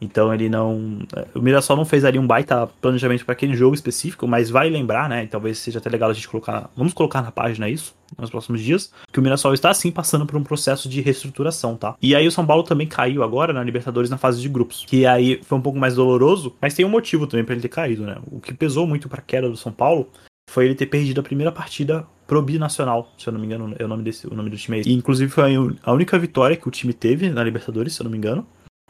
[0.00, 0.98] Então ele não.
[1.34, 5.08] O Mirassol não fez ali um baita planejamento para aquele jogo específico, mas vai lembrar,
[5.08, 5.26] né?
[5.26, 6.70] Talvez seja até legal a gente colocar.
[6.76, 8.92] Vamos colocar na página isso, nos próximos dias.
[9.12, 11.96] Que o Mirassol está sim passando por um processo de reestruturação, tá?
[12.00, 14.84] E aí o São Paulo também caiu agora na Libertadores na fase de grupos.
[14.86, 17.68] Que aí foi um pouco mais doloroso, mas tem um motivo também para ele ter
[17.68, 18.16] caído, né?
[18.30, 20.08] O que pesou muito pra queda do São Paulo
[20.50, 23.84] foi ele ter perdido a primeira partida pro Binacional, se eu não me engano, é
[23.84, 24.82] o nome, desse, o nome do time aí.
[24.86, 28.10] E inclusive foi a única vitória que o time teve na Libertadores, se eu não
[28.10, 28.46] me engano.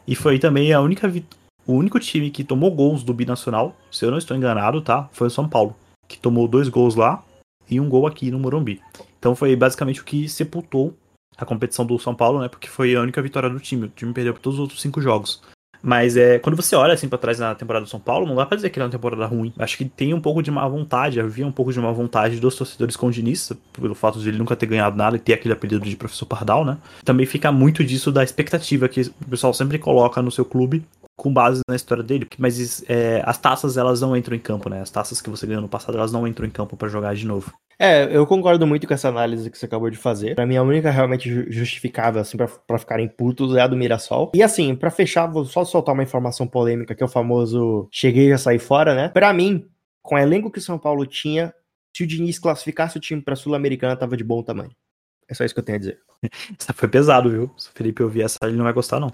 [0.07, 1.11] E foi também a única
[1.65, 5.09] o único time que tomou gols do Binacional, se eu não estou enganado, tá?
[5.11, 5.75] Foi o São Paulo,
[6.07, 7.21] que tomou dois gols lá
[7.69, 8.81] e um gol aqui no Morumbi.
[9.19, 10.95] Então foi basicamente o que sepultou
[11.37, 12.47] a competição do São Paulo, né?
[12.47, 13.85] Porque foi a única vitória do time.
[13.85, 15.41] O time perdeu por todos os outros cinco jogos.
[15.81, 18.45] Mas é, quando você olha assim para trás na temporada do São Paulo, não dá
[18.45, 19.53] pra dizer que era uma temporada ruim.
[19.57, 22.55] Acho que tem um pouco de má vontade, havia um pouco de má vontade dos
[22.55, 25.95] torcedores Diniz, pelo fato de ele nunca ter ganhado nada e ter aquele apelido de
[25.95, 26.77] professor Pardal, né?
[27.05, 30.83] Também fica muito disso da expectativa que o pessoal sempre coloca no seu clube
[31.17, 34.81] com base na história dele, mas é, as taças elas não entram em campo, né?
[34.81, 37.25] As taças que você ganhou no passado elas não entram em campo para jogar de
[37.25, 37.51] novo.
[37.79, 40.35] É, eu concordo muito com essa análise que você acabou de fazer.
[40.35, 44.31] Para mim a única realmente justificável assim para ficarem putos é a do Mirassol.
[44.35, 48.31] E assim, para fechar, vou só soltar uma informação polêmica que é o famoso cheguei
[48.31, 49.09] a sair fora, né?
[49.09, 49.65] Para mim,
[50.03, 51.51] com o elenco que o São Paulo tinha,
[51.95, 54.71] se o Diniz classificasse o time para Sul-Americana tava de bom tamanho.
[55.27, 55.99] É só isso que eu tenho a dizer.
[56.59, 57.51] Essa foi pesado, viu?
[57.57, 59.11] Se o Felipe ouvir essa, ele não vai gostar não.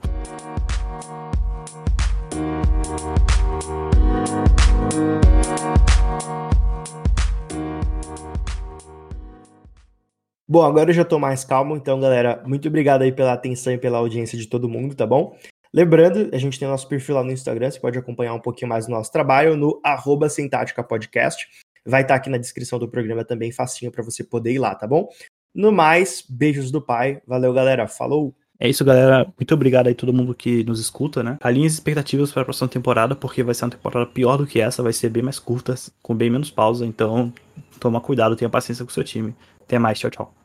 [10.48, 13.78] Bom, agora eu já tô mais calmo, então, galera, muito obrigado aí pela atenção e
[13.78, 15.38] pela audiência de todo mundo, tá bom?
[15.74, 18.86] Lembrando, a gente tem nosso perfil lá no Instagram, você pode acompanhar um pouquinho mais
[18.86, 20.28] do nosso trabalho no arroba
[20.88, 21.48] Podcast.
[21.86, 24.76] Vai estar tá aqui na descrição do programa também, facinho para você poder ir lá,
[24.76, 25.10] tá bom?
[25.54, 27.22] No mais, beijos do pai.
[27.26, 27.88] Valeu, galera.
[27.88, 28.36] Falou!
[28.60, 29.26] É isso, galera.
[29.38, 31.38] Muito obrigado aí todo mundo que nos escuta, né?
[31.42, 34.62] Alinhe as expectativas para a próxima temporada, porque vai ser uma temporada pior do que
[34.62, 36.86] essa, vai ser bem mais curta, com bem menos pausa.
[36.86, 37.34] Então,
[37.80, 39.36] toma cuidado, tenha paciência com o seu time.
[39.64, 40.43] Até mais, tchau, tchau.